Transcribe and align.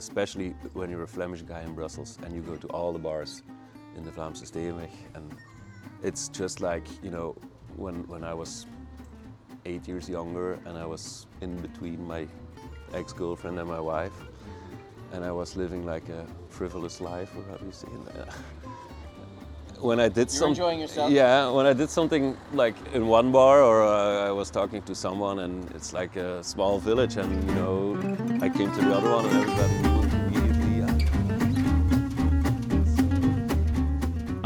especially 0.00 0.50
when 0.72 0.88
you're 0.90 1.02
a 1.02 1.14
Flemish 1.18 1.42
guy 1.42 1.60
in 1.68 1.74
Brussels 1.74 2.18
and 2.22 2.34
you 2.34 2.40
go 2.40 2.56
to 2.56 2.68
all 2.68 2.90
the 2.90 3.04
bars 3.08 3.42
in 3.96 4.02
the 4.06 4.12
Vlaamse 4.16 4.44
Steenweg, 4.50 4.94
and 5.14 5.26
it's 6.02 6.28
just 6.40 6.56
like 6.70 6.86
you 7.04 7.10
know 7.16 7.28
when 7.76 7.96
when 8.12 8.22
I 8.32 8.34
was 8.42 8.66
eight 9.70 9.84
years 9.90 10.08
younger 10.08 10.48
and 10.64 10.74
I 10.84 10.86
was 10.94 11.26
in 11.42 11.52
between 11.66 11.98
my 12.14 12.22
ex-girlfriend 12.94 13.58
and 13.58 13.68
my 13.68 13.82
wife, 13.94 14.16
and 15.12 15.20
I 15.30 15.32
was 15.32 15.54
living 15.62 15.82
like 15.84 16.06
a 16.08 16.22
frivolous 16.48 16.96
life, 17.00 17.30
or 17.36 17.42
how 17.50 17.56
do 17.58 17.66
you 17.66 17.76
say 17.82 17.88
it? 17.88 18.28
when 19.88 19.98
I 20.00 20.08
did 20.08 20.28
You're 20.28 20.40
some, 20.40 20.50
enjoying 20.50 20.80
yourself? 20.80 21.10
yeah, 21.10 21.50
when 21.50 21.66
I 21.66 21.74
did 21.74 21.90
something 21.90 22.36
like 22.52 22.76
in 22.94 23.06
one 23.06 23.32
bar, 23.32 23.62
or 23.62 23.76
uh, 23.82 24.28
I 24.28 24.32
was 24.32 24.50
talking 24.50 24.82
to 24.82 24.94
someone, 24.94 25.40
and 25.40 25.70
it's 25.76 25.92
like 25.92 26.16
a 26.16 26.42
small 26.42 26.78
village, 26.78 27.16
and 27.16 27.30
you 27.48 27.54
know, 27.60 27.78
I 28.46 28.48
came 28.48 28.70
to 28.76 28.80
the 28.80 28.94
other 28.96 29.10
one, 29.10 29.24
and 29.26 29.34
everybody 29.36 29.89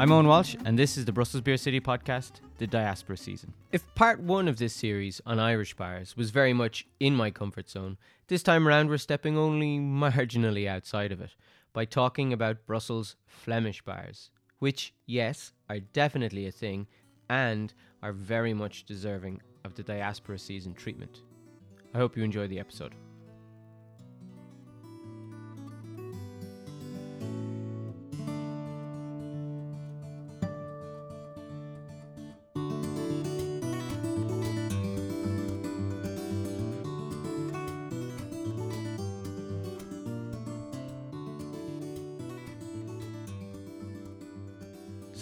I'm 0.05 0.11
Eoghan 0.11 0.27
Walsh, 0.27 0.55
and 0.67 0.79
this 0.79 0.99
is 0.99 1.07
the 1.07 1.13
Brussels 1.13 1.41
Beer 1.41 1.57
City 1.57 1.81
podcast, 1.81 2.33
the 2.59 2.67
Diaspora 2.67 3.17
Season. 3.17 3.55
If 3.73 3.83
part 3.95 4.21
one 4.21 4.49
of 4.49 4.59
this 4.59 4.75
series 4.75 5.23
on 5.25 5.39
Irish 5.39 5.73
bars 5.73 6.15
was 6.15 6.29
very 6.29 6.53
much 6.53 6.87
in 7.01 7.15
my 7.15 7.31
comfort 7.31 7.71
zone, 7.71 7.97
this 8.29 8.43
time 8.43 8.69
around 8.69 8.91
we're 8.91 8.99
stepping 8.99 9.39
only 9.39 9.79
marginally 9.79 10.69
outside 10.69 11.11
of 11.11 11.23
it 11.23 11.31
by 11.73 11.87
talking 11.87 12.35
about 12.35 12.67
Brussels 12.67 13.17
Flemish 13.27 13.81
bars, 13.81 14.29
which, 14.59 14.93
yes, 15.07 15.53
are 15.71 15.81
definitely 15.81 16.47
a 16.47 16.53
thing 16.53 16.87
and 17.31 17.73
are 18.03 18.13
very 18.13 18.53
much 18.53 18.85
deserving 18.85 19.41
of 19.65 19.75
the 19.75 19.83
Diaspora 19.83 20.39
Season 20.39 20.75
treatment. 20.75 21.23
I 21.95 21.97
hope 21.97 22.15
you 22.15 22.25
enjoy 22.25 22.47
the 22.47 22.61
episode. 22.61 22.95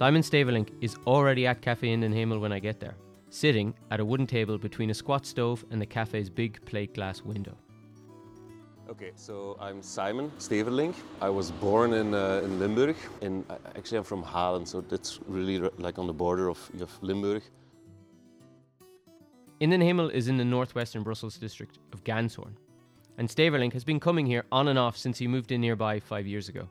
Simon 0.03 0.23
Stavelink 0.23 0.71
is 0.81 0.97
already 1.07 1.47
at 1.47 1.63
Cafe 1.63 1.89
in 1.89 2.01
den 2.01 2.13
Hemel 2.13 2.41
when 2.41 2.51
I 2.51 2.59
get 2.59 2.81
there, 2.81 2.97
sitting 3.31 3.73
at 3.93 4.01
a 4.01 4.05
wooden 4.05 4.27
table 4.27 4.59
between 4.59 4.91
a 4.91 4.95
squat 4.95 5.25
stove 5.25 5.65
and 5.71 5.81
the 5.81 5.87
cafe's 5.87 6.29
big 6.29 6.61
plate 6.67 6.93
glass 6.93 7.23
window. 7.23 7.57
Okay, 8.91 9.13
so 9.15 9.57
I'm 9.61 9.81
Simon 9.81 10.33
Steverlink. 10.41 10.97
I 11.21 11.29
was 11.29 11.53
born 11.53 11.93
in, 11.93 12.15
uh, 12.15 12.41
in 12.43 12.59
Limburg. 12.59 12.97
In, 13.21 13.45
uh, 13.49 13.59
actually, 13.77 13.99
I'm 13.99 14.03
from 14.03 14.25
Halen, 14.25 14.67
so 14.67 14.81
that's 14.81 15.21
really 15.29 15.61
like 15.79 16.01
on 16.01 16.09
the 16.09 16.13
border 16.13 16.49
of, 16.49 16.59
of 16.81 16.91
Limburg. 17.01 17.45
In 19.61 19.71
den 19.71 19.81
Hemel 19.83 20.11
is 20.11 20.27
in 20.27 20.37
the 20.37 20.45
northwestern 20.45 21.05
Brussels 21.05 21.37
district 21.37 21.79
of 21.93 22.03
Ganshoren, 22.03 22.57
and 23.19 23.29
Staverlink 23.29 23.73
has 23.73 23.85
been 23.85 24.01
coming 24.01 24.27
here 24.27 24.43
on 24.51 24.67
and 24.67 24.81
off 24.81 24.97
since 24.97 25.17
he 25.17 25.29
moved 25.29 25.53
in 25.53 25.61
nearby 25.61 26.01
five 26.01 26.27
years 26.27 26.49
ago. 26.49 26.69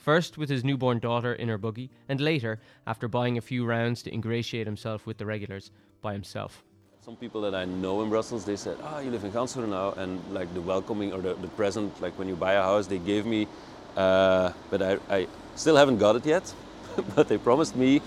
First 0.00 0.38
with 0.38 0.48
his 0.48 0.64
newborn 0.64 0.98
daughter 0.98 1.34
in 1.34 1.48
her 1.48 1.58
buggy, 1.58 1.90
and 2.08 2.22
later, 2.22 2.58
after 2.86 3.06
buying 3.06 3.36
a 3.36 3.42
few 3.42 3.66
rounds 3.66 4.02
to 4.04 4.10
ingratiate 4.10 4.66
himself 4.66 5.06
with 5.06 5.18
the 5.18 5.26
regulars, 5.26 5.70
by 6.00 6.14
himself. 6.14 6.62
Some 7.04 7.16
people 7.16 7.42
that 7.42 7.54
I 7.54 7.66
know 7.66 8.00
in 8.00 8.08
Brussels, 8.08 8.46
they 8.46 8.56
said, 8.56 8.78
"Ah, 8.82 9.00
you 9.00 9.10
live 9.10 9.24
in 9.24 9.30
Ganshoren 9.32 9.68
now," 9.68 9.92
and 9.92 10.18
like 10.32 10.52
the 10.54 10.62
welcoming 10.62 11.12
or 11.12 11.20
the, 11.20 11.34
the 11.34 11.48
present, 11.48 12.00
like 12.00 12.18
when 12.18 12.28
you 12.28 12.36
buy 12.36 12.54
a 12.54 12.62
house, 12.62 12.86
they 12.86 12.98
gave 12.98 13.26
me, 13.26 13.46
uh, 13.94 14.52
but 14.70 14.80
I, 14.80 14.98
I 15.10 15.26
still 15.54 15.76
haven't 15.76 15.98
got 15.98 16.16
it 16.16 16.24
yet. 16.24 16.54
but 17.14 17.28
they 17.28 17.36
promised 17.38 17.76
me 17.76 18.00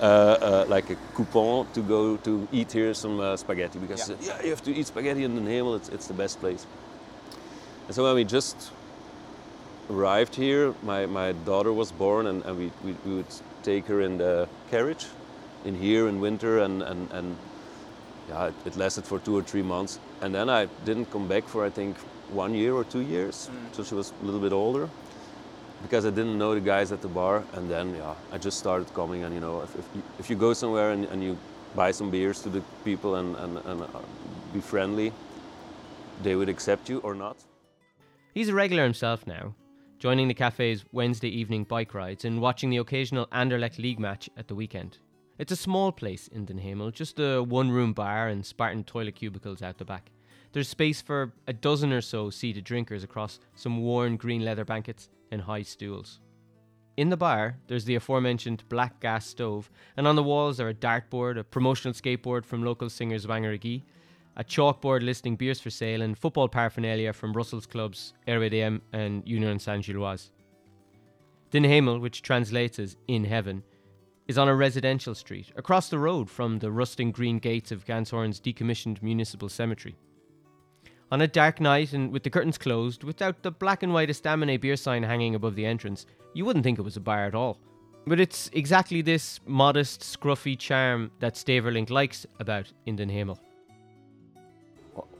uh, 0.00 0.04
uh, 0.04 0.64
like 0.68 0.90
a 0.90 0.96
coupon 1.14 1.66
to 1.74 1.80
go 1.80 2.16
to 2.18 2.48
eat 2.50 2.72
here 2.72 2.92
some 2.92 3.20
uh, 3.20 3.36
spaghetti 3.36 3.78
because 3.78 4.08
Yeah. 4.10 4.16
yeah. 4.20 4.36
yeah, 4.36 4.44
you 4.44 4.50
have 4.50 4.62
to 4.64 4.74
eat 4.74 4.86
spaghetti 4.86 5.22
in 5.22 5.36
Den 5.36 5.46
Hemel. 5.46 5.76
It's 5.76 5.88
it's 5.88 6.06
the 6.08 6.14
best 6.14 6.40
place. 6.40 6.66
And 7.86 7.94
so 7.94 8.02
when 8.02 8.16
we 8.16 8.24
just 8.24 8.72
arrived 9.90 10.34
here, 10.34 10.74
my, 10.82 11.06
my 11.06 11.32
daughter 11.32 11.72
was 11.72 11.92
born, 11.92 12.26
and, 12.26 12.44
and 12.44 12.58
we, 12.58 12.72
we, 12.84 12.96
we 13.04 13.14
would 13.16 13.26
take 13.62 13.86
her 13.86 14.00
in 14.00 14.18
the 14.18 14.48
carriage 14.70 15.06
in 15.64 15.74
here 15.74 16.08
in 16.08 16.20
winter, 16.20 16.60
and, 16.60 16.82
and, 16.82 17.10
and 17.12 17.36
yeah, 18.28 18.46
it, 18.46 18.54
it 18.64 18.76
lasted 18.76 19.04
for 19.04 19.18
two 19.18 19.36
or 19.36 19.42
three 19.42 19.62
months. 19.62 19.98
And 20.20 20.34
then 20.34 20.48
I 20.48 20.66
didn't 20.84 21.10
come 21.10 21.28
back 21.28 21.44
for, 21.44 21.64
I 21.64 21.70
think, 21.70 21.96
one 22.30 22.54
year 22.54 22.74
or 22.74 22.84
two 22.84 23.02
years, 23.02 23.50
so 23.72 23.84
she 23.84 23.94
was 23.94 24.12
a 24.22 24.24
little 24.24 24.40
bit 24.40 24.52
older, 24.52 24.88
because 25.82 26.06
I 26.06 26.10
didn't 26.10 26.36
know 26.38 26.54
the 26.54 26.60
guys 26.60 26.90
at 26.90 27.02
the 27.02 27.08
bar. 27.08 27.44
And 27.52 27.70
then, 27.70 27.94
yeah, 27.94 28.14
I 28.32 28.38
just 28.38 28.58
started 28.58 28.92
coming, 28.94 29.24
and 29.24 29.34
you 29.34 29.40
know, 29.40 29.62
if, 29.62 29.76
if, 29.76 29.84
you, 29.94 30.02
if 30.18 30.30
you 30.30 30.36
go 30.36 30.52
somewhere 30.52 30.90
and, 30.90 31.04
and 31.06 31.22
you 31.22 31.38
buy 31.74 31.90
some 31.92 32.10
beers 32.10 32.42
to 32.42 32.48
the 32.48 32.62
people 32.84 33.16
and, 33.16 33.36
and, 33.36 33.58
and 33.58 33.82
uh, 33.82 33.86
be 34.52 34.60
friendly, 34.60 35.12
they 36.22 36.34
would 36.34 36.48
accept 36.48 36.88
you 36.88 36.98
or 37.00 37.14
not. 37.14 37.36
He's 38.34 38.48
a 38.48 38.54
regular 38.54 38.82
himself 38.82 39.26
now, 39.26 39.54
joining 39.98 40.28
the 40.28 40.34
cafe's 40.34 40.84
Wednesday 40.92 41.28
evening 41.28 41.64
bike 41.64 41.94
rides 41.94 42.24
and 42.24 42.40
watching 42.40 42.68
the 42.68 42.76
occasional 42.76 43.26
Anderlecht 43.28 43.78
League 43.78 43.98
match 43.98 44.28
at 44.36 44.46
the 44.46 44.54
weekend. 44.54 44.98
It's 45.38 45.52
a 45.52 45.56
small 45.56 45.90
place 45.90 46.28
in 46.28 46.44
Den 46.44 46.58
Hemel, 46.58 46.92
just 46.92 47.18
a 47.18 47.42
one 47.42 47.70
room 47.70 47.94
bar 47.94 48.28
and 48.28 48.44
Spartan 48.44 48.84
toilet 48.84 49.14
cubicles 49.14 49.62
out 49.62 49.78
the 49.78 49.84
back. 49.84 50.10
There's 50.52 50.68
space 50.68 51.00
for 51.00 51.32
a 51.46 51.52
dozen 51.52 51.92
or 51.92 52.02
so 52.02 52.28
seated 52.30 52.64
drinkers 52.64 53.04
across 53.04 53.40
some 53.54 53.82
worn 53.82 54.16
green 54.16 54.44
leather 54.44 54.64
blankets 54.64 55.08
and 55.30 55.42
high 55.42 55.62
stools. 55.62 56.20
In 56.96 57.10
the 57.10 57.16
bar, 57.16 57.56
there's 57.66 57.84
the 57.84 57.94
aforementioned 57.94 58.64
black 58.68 59.00
gas 59.00 59.26
stove, 59.26 59.70
and 59.96 60.06
on 60.06 60.16
the 60.16 60.22
walls 60.22 60.60
are 60.60 60.68
a 60.68 60.74
dartboard, 60.74 61.38
a 61.38 61.44
promotional 61.44 61.94
skateboard 61.94 62.44
from 62.44 62.64
local 62.64 62.88
singer 62.88 63.18
Zwanger 63.18 63.52
a 64.36 64.44
chalkboard 64.44 65.02
listing 65.02 65.36
beers 65.36 65.60
for 65.60 65.70
sale, 65.70 66.02
and 66.02 66.18
football 66.18 66.48
paraphernalia 66.48 67.12
from 67.12 67.32
Brussels 67.32 67.66
clubs 67.66 68.12
RWDM 68.28 68.80
and 68.92 69.26
Union 69.26 69.58
Saint 69.58 69.84
Gilloise. 69.84 70.30
Den 71.50 71.64
Hemel, 71.64 72.00
which 72.00 72.22
translates 72.22 72.78
as 72.78 72.96
in 73.08 73.24
heaven, 73.24 73.62
is 74.28 74.36
on 74.36 74.48
a 74.48 74.54
residential 74.54 75.14
street 75.14 75.52
across 75.56 75.88
the 75.88 75.98
road 75.98 76.28
from 76.28 76.58
the 76.58 76.70
rusting 76.70 77.12
green 77.12 77.38
gates 77.38 77.70
of 77.70 77.86
Ganshoren's 77.86 78.40
decommissioned 78.40 79.02
municipal 79.02 79.48
cemetery. 79.48 79.96
On 81.12 81.20
a 81.20 81.28
dark 81.28 81.60
night 81.60 81.92
and 81.92 82.10
with 82.10 82.24
the 82.24 82.30
curtains 82.30 82.58
closed, 82.58 83.04
without 83.04 83.42
the 83.42 83.52
black 83.52 83.84
and 83.84 83.94
white 83.94 84.08
Estaminet 84.08 84.60
beer 84.60 84.76
sign 84.76 85.04
hanging 85.04 85.36
above 85.36 85.54
the 85.54 85.64
entrance, 85.64 86.04
you 86.34 86.44
wouldn't 86.44 86.64
think 86.64 86.78
it 86.78 86.82
was 86.82 86.96
a 86.96 87.00
bar 87.00 87.26
at 87.26 87.34
all. 87.34 87.60
But 88.08 88.20
it's 88.20 88.50
exactly 88.52 89.02
this 89.02 89.40
modest, 89.46 90.00
scruffy 90.00 90.58
charm 90.58 91.12
that 91.20 91.34
Staverlink 91.34 91.90
likes 91.90 92.26
about 92.40 92.72
In 92.86 92.96
den 92.96 93.08
Hemel. 93.08 93.38
Wha- 93.38 93.45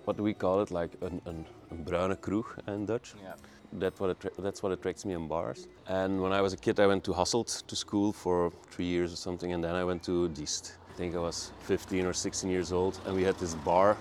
What 0.06 0.16
do 0.16 0.22
we 0.22 0.34
call 0.34 0.62
it? 0.62 0.70
Like 0.70 0.96
een, 1.00 1.20
een, 1.24 1.46
een 1.68 1.82
bruine 1.82 2.16
kroeg 2.16 2.56
in 2.66 2.84
Dutch. 2.84 3.14
Yeah. 3.20 3.34
That 3.80 3.98
what 3.98 4.16
that's 4.42 4.60
what 4.60 4.72
attracts 4.72 5.04
me 5.04 5.12
in 5.12 5.26
bars. 5.26 5.66
And 5.86 6.20
when 6.20 6.32
I 6.32 6.40
was 6.40 6.52
a 6.52 6.56
kid, 6.56 6.78
I 6.78 6.86
went 6.86 7.02
to 7.04 7.12
Hasselt 7.12 7.62
to 7.66 7.74
school 7.76 8.12
for 8.12 8.52
three 8.70 8.86
years 8.86 9.12
or 9.12 9.16
something, 9.16 9.52
and 9.52 9.64
then 9.64 9.74
I 9.74 9.84
went 9.84 10.04
to 10.04 10.28
Diest. 10.28 10.78
I 10.94 10.96
think 10.96 11.14
I 11.14 11.18
was 11.18 11.50
15 11.66 12.06
or 12.06 12.12
16 12.12 12.48
years 12.50 12.72
old, 12.72 13.00
and 13.04 13.16
we 13.16 13.24
had 13.24 13.36
this 13.38 13.54
bar. 13.64 13.96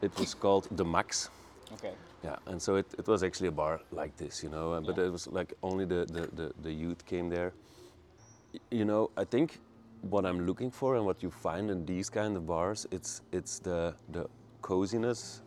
It 0.00 0.16
was 0.18 0.34
called 0.34 0.68
the 0.76 0.84
Max. 0.84 1.30
Okay. 1.72 1.92
Yeah, 2.24 2.36
and 2.46 2.62
so 2.62 2.76
it, 2.76 2.86
it 2.98 3.06
was 3.08 3.22
actually 3.22 3.48
a 3.48 3.52
bar 3.52 3.80
like 3.90 4.16
this, 4.16 4.42
you 4.42 4.50
know, 4.50 4.80
but 4.86 4.96
Yeah. 4.96 5.06
it 5.06 5.12
was 5.12 5.26
like 5.26 5.54
only 5.62 5.84
the, 5.84 6.06
the, 6.06 6.28
the, 6.36 6.52
the 6.62 6.72
youth 6.72 7.04
came 7.04 7.28
there. 7.28 7.52
You 8.70 8.84
know, 8.84 9.10
I 9.16 9.24
think 9.24 9.58
what 10.10 10.24
I'm 10.24 10.46
looking 10.46 10.70
for 10.70 10.96
and 10.96 11.04
what 11.04 11.22
you 11.22 11.30
find 11.30 11.70
in 11.70 11.84
these 11.84 12.08
kind 12.10 12.36
of 12.36 12.46
bars, 12.46 12.86
it's, 12.90 13.22
it's 13.32 13.58
the, 13.58 13.94
the 14.12 14.26
coziness. 14.62 15.42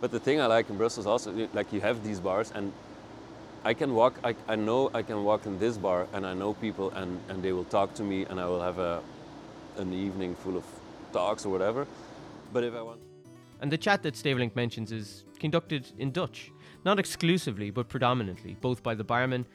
But 0.00 0.10
the 0.10 0.20
thing 0.20 0.40
I 0.40 0.46
like 0.46 0.68
in 0.68 0.76
Brussels 0.76 1.06
also, 1.06 1.48
like 1.54 1.72
you 1.72 1.80
have 1.80 2.04
these 2.04 2.20
bars 2.20 2.52
and 2.54 2.72
I 3.64 3.74
can 3.74 3.94
walk, 3.94 4.14
I, 4.22 4.34
I 4.46 4.54
know 4.54 4.90
I 4.94 5.02
can 5.02 5.24
walk 5.24 5.46
in 5.46 5.58
this 5.58 5.76
bar 5.76 6.06
and 6.12 6.26
I 6.26 6.34
know 6.34 6.54
people 6.54 6.90
and, 6.90 7.18
and 7.28 7.42
they 7.42 7.52
will 7.52 7.64
talk 7.64 7.94
to 7.94 8.02
me 8.02 8.24
and 8.26 8.40
I 8.40 8.46
will 8.46 8.60
have 8.60 8.78
a, 8.78 9.02
an 9.76 9.92
evening 9.92 10.34
full 10.36 10.56
of 10.56 10.64
talks 11.12 11.46
or 11.46 11.48
whatever. 11.48 11.86
But 12.52 12.62
if 12.62 12.74
I 12.74 12.82
want 12.82 13.00
And 13.60 13.72
the 13.72 13.78
chat 13.78 14.02
that 14.02 14.14
Stavelink 14.14 14.54
mentions 14.54 14.92
is 14.92 15.24
conducted 15.40 15.90
in 15.98 16.12
Dutch, 16.12 16.52
not 16.84 16.98
exclusively 16.98 17.70
but 17.70 17.88
predominantly, 17.88 18.56
both 18.60 18.82
by 18.82 18.94
the 18.94 19.04
barman 19.04 19.46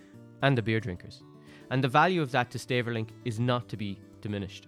and 0.41 0.57
the 0.57 0.61
beer 0.61 0.79
drinkers. 0.79 1.23
And 1.69 1.83
the 1.83 1.87
value 1.87 2.21
of 2.21 2.31
that 2.31 2.51
to 2.51 2.57
Stavelink 2.57 3.09
is 3.23 3.39
not 3.39 3.69
to 3.69 3.77
be 3.77 3.99
diminished. 4.21 4.67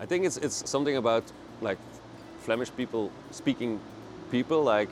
I 0.00 0.06
think 0.06 0.24
it's 0.24 0.36
it's 0.36 0.70
something 0.70 0.96
about 0.96 1.24
like 1.60 1.78
Flemish 2.48 2.74
people 2.74 3.12
speaking 3.30 3.78
people 4.30 4.62
like 4.62 4.88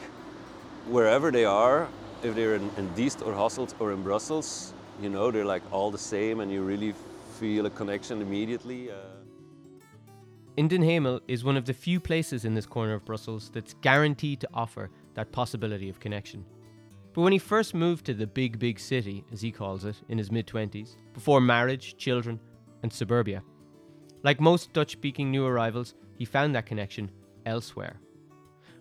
wherever 0.90 1.30
they 1.30 1.46
are, 1.46 1.88
if 2.22 2.34
they're 2.34 2.54
in, 2.54 2.68
in 2.76 2.86
Diest 2.94 3.22
or 3.26 3.32
Hasselt 3.32 3.72
or 3.80 3.92
in 3.92 4.02
Brussels, 4.02 4.74
you 5.00 5.08
know, 5.08 5.30
they're 5.30 5.46
like 5.46 5.62
all 5.72 5.90
the 5.90 6.04
same 6.14 6.40
and 6.40 6.52
you 6.52 6.60
really 6.60 6.92
feel 7.40 7.64
a 7.64 7.70
connection 7.70 8.20
immediately. 8.20 8.90
Uh, 8.90 8.96
In 10.58 10.68
den 10.68 10.82
Hemel 10.82 11.20
is 11.28 11.44
one 11.44 11.56
of 11.56 11.64
the 11.64 11.72
few 11.72 11.98
places 11.98 12.44
in 12.44 12.52
this 12.52 12.66
corner 12.66 12.92
of 12.92 13.06
Brussels 13.06 13.50
that's 13.54 13.72
guaranteed 13.80 14.38
to 14.40 14.48
offer 14.52 14.90
that 15.14 15.32
possibility 15.32 15.88
of 15.88 15.98
connection. 15.98 16.44
But 17.14 17.22
when 17.22 17.32
he 17.32 17.38
first 17.38 17.74
moved 17.74 18.04
to 18.04 18.12
the 18.12 18.26
big, 18.26 18.58
big 18.58 18.78
city, 18.78 19.24
as 19.32 19.40
he 19.40 19.50
calls 19.50 19.86
it, 19.86 19.96
in 20.10 20.18
his 20.18 20.30
mid 20.30 20.46
20s, 20.46 20.96
before 21.14 21.40
marriage, 21.40 21.96
children, 21.96 22.38
and 22.82 22.92
suburbia, 22.92 23.42
like 24.22 24.42
most 24.42 24.74
Dutch 24.74 24.92
speaking 24.92 25.30
new 25.30 25.46
arrivals, 25.46 25.94
he 26.18 26.26
found 26.26 26.54
that 26.54 26.66
connection 26.66 27.10
elsewhere. 27.46 28.00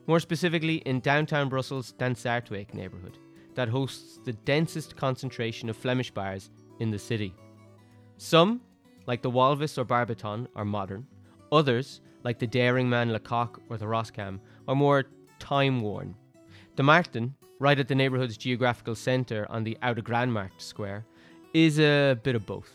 More 0.08 0.20
specifically, 0.20 0.78
in 0.78 1.00
downtown 1.00 1.50
Brussels' 1.50 1.94
Dansaertwijk 1.98 2.74
neighbourhood, 2.74 3.18
that 3.56 3.70
hosts 3.70 4.20
the 4.26 4.34
densest 4.34 4.96
concentration 4.96 5.70
of 5.70 5.78
Flemish 5.78 6.12
bars 6.12 6.52
in 6.80 6.92
the 6.92 7.00
city. 7.00 7.34
Some, 8.18 8.62
like 9.08 9.22
the 9.22 9.32
Walvis 9.32 9.78
or 9.78 9.86
Barbeton, 9.86 10.48
are 10.56 10.66
modern. 10.66 11.08
Others, 11.52 12.02
like 12.24 12.40
the 12.40 12.48
Daring 12.48 12.90
Man 12.90 13.12
Le 13.12 13.20
Coq 13.20 13.62
or 13.70 13.78
the 13.78 13.86
Roskam, 13.86 14.40
are 14.68 14.76
more 14.76 15.06
time 15.40 15.82
worn. 15.82 16.16
The 16.76 16.84
Markten, 16.84 17.34
right 17.60 17.80
at 17.80 17.88
the 17.88 17.96
neighbourhood's 17.96 18.38
geographical 18.38 18.96
centre 18.96 19.48
on 19.50 19.64
the 19.64 19.78
Oude 19.82 20.04
Graanmarkt 20.04 20.60
Square, 20.60 21.06
is 21.54 21.80
a 21.80 22.20
bit 22.22 22.36
of 22.36 22.46
both. 22.46 22.70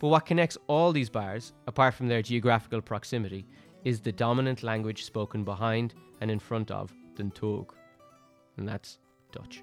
But 0.00 0.08
what 0.08 0.26
connects 0.26 0.58
all 0.66 0.92
these 0.92 1.10
bars, 1.10 1.52
apart 1.66 1.94
from 1.94 2.08
their 2.08 2.22
geographical 2.22 2.80
proximity, 2.80 3.46
is 3.88 4.00
the 4.00 4.12
dominant 4.12 4.62
language 4.62 5.04
spoken 5.04 5.44
behind 5.44 5.94
and 6.20 6.30
in 6.30 6.38
front 6.38 6.70
of 6.70 6.92
Den. 7.16 7.32
And 8.58 8.68
that's 8.68 8.98
Dutch. 9.32 9.62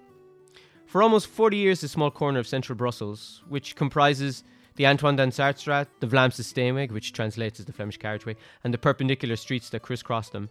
For 0.88 1.04
almost 1.04 1.28
40 1.28 1.58
years, 1.58 1.82
the 1.82 1.88
small 1.88 2.10
corner 2.10 2.40
of 2.40 2.48
central 2.48 2.76
Brussels, 2.76 3.44
which 3.48 3.76
comprises 3.76 4.44
the 4.78 4.88
Antoine 4.88 5.16
Dansaertstraat, 5.16 5.88
the 6.00 6.08
Vlaamse 6.08 6.42
Steenweg, 6.42 6.92
which 6.92 7.14
translates 7.14 7.60
as 7.60 7.68
the 7.68 7.74
Flemish 7.74 7.98
carriageway, 7.98 8.36
and 8.64 8.74
the 8.74 8.80
perpendicular 8.80 9.36
streets 9.36 9.70
that 9.70 9.84
crisscross 9.84 10.30
them, 10.30 10.50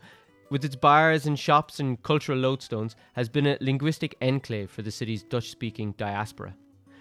with 0.51 0.65
its 0.65 0.77
bars 0.77 1.27
and 1.27 1.37
shops 1.37 1.81
and 1.81 2.01
cultural 2.05 2.39
lodestones, 2.39 2.95
has 3.15 3.29
been 3.29 3.47
a 3.47 3.59
linguistic 3.61 4.17
enclave 4.21 4.71
for 4.71 4.83
the 4.83 4.93
city's 4.93 5.25
Dutch 5.25 5.51
speaking 5.51 5.95
diaspora. 5.97 6.55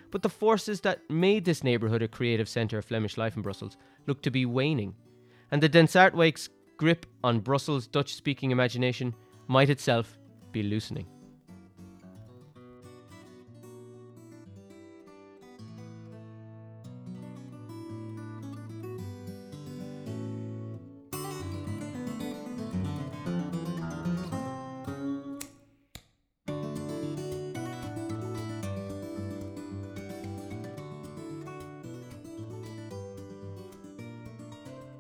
But 0.10 0.24
the 0.24 0.30
forces 0.30 0.82
that 0.82 1.08
made 1.08 1.46
this 1.46 1.64
neighbourhood 1.64 2.02
a 2.02 2.08
creative 2.08 2.50
centre 2.50 2.80
of 2.80 2.86
Flemish 2.86 3.18
life 3.18 3.36
in 3.36 3.44
Brussels 3.44 3.78
look 4.08 4.24
to 4.24 4.32
be 4.32 4.46
waning, 4.46 4.96
and 5.52 5.62
the 5.62 5.70
Dansaertwijk's 5.70 6.50
grip 6.78 7.06
on 7.24 7.40
Brussels' 7.40 7.88
Dutch 7.88 8.14
speaking 8.14 8.52
imagination 8.52 9.14
might 9.48 9.70
itself 9.70 10.18
be 10.52 10.64
loosening. 10.64 11.08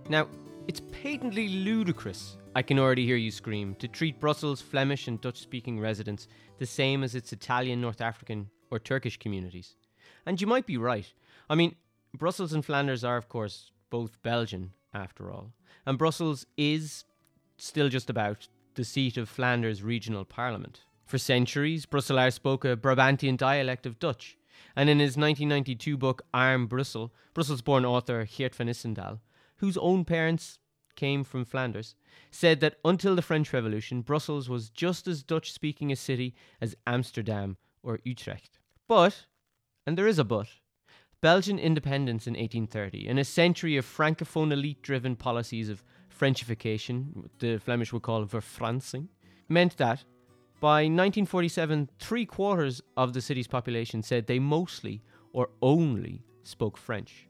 Now, 0.09 0.27
patently 1.03 1.49
ludicrous, 1.49 2.37
I 2.55 2.61
can 2.61 2.79
already 2.79 3.05
hear 3.05 3.17
you 3.17 3.29
scream, 3.29 3.75
to 3.79 3.89
treat 3.89 4.21
Brussels' 4.21 4.61
Flemish 4.61 5.09
and 5.09 5.19
Dutch 5.19 5.37
speaking 5.37 5.77
residents 5.77 6.29
the 6.59 6.65
same 6.65 7.03
as 7.03 7.13
its 7.13 7.33
Italian, 7.33 7.81
North 7.81 7.99
African, 7.99 8.49
or 8.71 8.79
Turkish 8.79 9.17
communities. 9.17 9.75
And 10.25 10.39
you 10.39 10.47
might 10.47 10.65
be 10.65 10.77
right. 10.77 11.13
I 11.49 11.55
mean, 11.55 11.75
Brussels 12.17 12.53
and 12.53 12.63
Flanders 12.63 13.03
are, 13.03 13.17
of 13.17 13.27
course, 13.27 13.71
both 13.89 14.23
Belgian, 14.23 14.71
after 14.93 15.29
all. 15.29 15.51
And 15.85 15.97
Brussels 15.97 16.45
is 16.55 17.03
still 17.57 17.89
just 17.89 18.09
about 18.09 18.47
the 18.75 18.85
seat 18.85 19.17
of 19.17 19.27
Flanders 19.27 19.83
Regional 19.83 20.23
Parliament. 20.23 20.83
For 21.05 21.17
centuries, 21.17 21.85
Brusselaar 21.85 22.31
spoke 22.31 22.63
a 22.63 22.77
Brabantian 22.77 23.35
dialect 23.35 23.85
of 23.85 23.99
Dutch. 23.99 24.37
And 24.73 24.89
in 24.89 24.99
his 24.99 25.17
1992 25.17 25.97
book 25.97 26.21
Arm 26.33 26.65
Brussel, 26.65 27.13
Brussels 27.33 27.61
born 27.61 27.83
author 27.83 28.25
Geert 28.25 28.55
van 28.55 28.69
Istendael 28.69 29.19
whose 29.63 29.77
own 29.77 30.03
parents 30.03 30.59
came 30.95 31.23
from 31.23 31.45
Flanders, 31.45 31.95
said 32.31 32.59
that 32.59 32.77
until 32.83 33.15
the 33.15 33.21
French 33.21 33.51
Revolution, 33.53 34.01
Brussels 34.01 34.49
was 34.49 34.69
just 34.69 35.07
as 35.07 35.23
Dutch 35.23 35.51
speaking 35.51 35.91
a 35.91 35.95
city 35.95 36.35
as 36.61 36.75
Amsterdam 36.87 37.57
or 37.81 37.99
Utrecht. 38.03 38.59
But, 38.87 39.25
and 39.85 39.97
there 39.97 40.07
is 40.07 40.19
a 40.19 40.23
but, 40.23 40.47
Belgian 41.21 41.57
independence 41.57 42.27
in 42.27 42.33
1830 42.33 43.07
and 43.07 43.17
a 43.17 43.23
century 43.23 43.77
of 43.77 43.85
francophone 43.85 44.51
elite 44.51 44.81
driven 44.81 45.15
policies 45.15 45.69
of 45.69 45.83
Frenchification, 46.09 47.29
the 47.39 47.57
Flemish 47.59 47.93
would 47.93 48.01
call 48.01 48.25
verfransing, 48.25 49.07
meant 49.47 49.77
that 49.77 50.03
by 50.59 50.83
1947, 50.83 51.89
three 51.99 52.25
quarters 52.25 52.81
of 52.95 53.13
the 53.13 53.21
city's 53.21 53.47
population 53.47 54.01
said 54.01 54.27
they 54.27 54.39
mostly 54.39 55.01
or 55.33 55.49
only 55.61 56.23
spoke 56.43 56.77
French. 56.77 57.27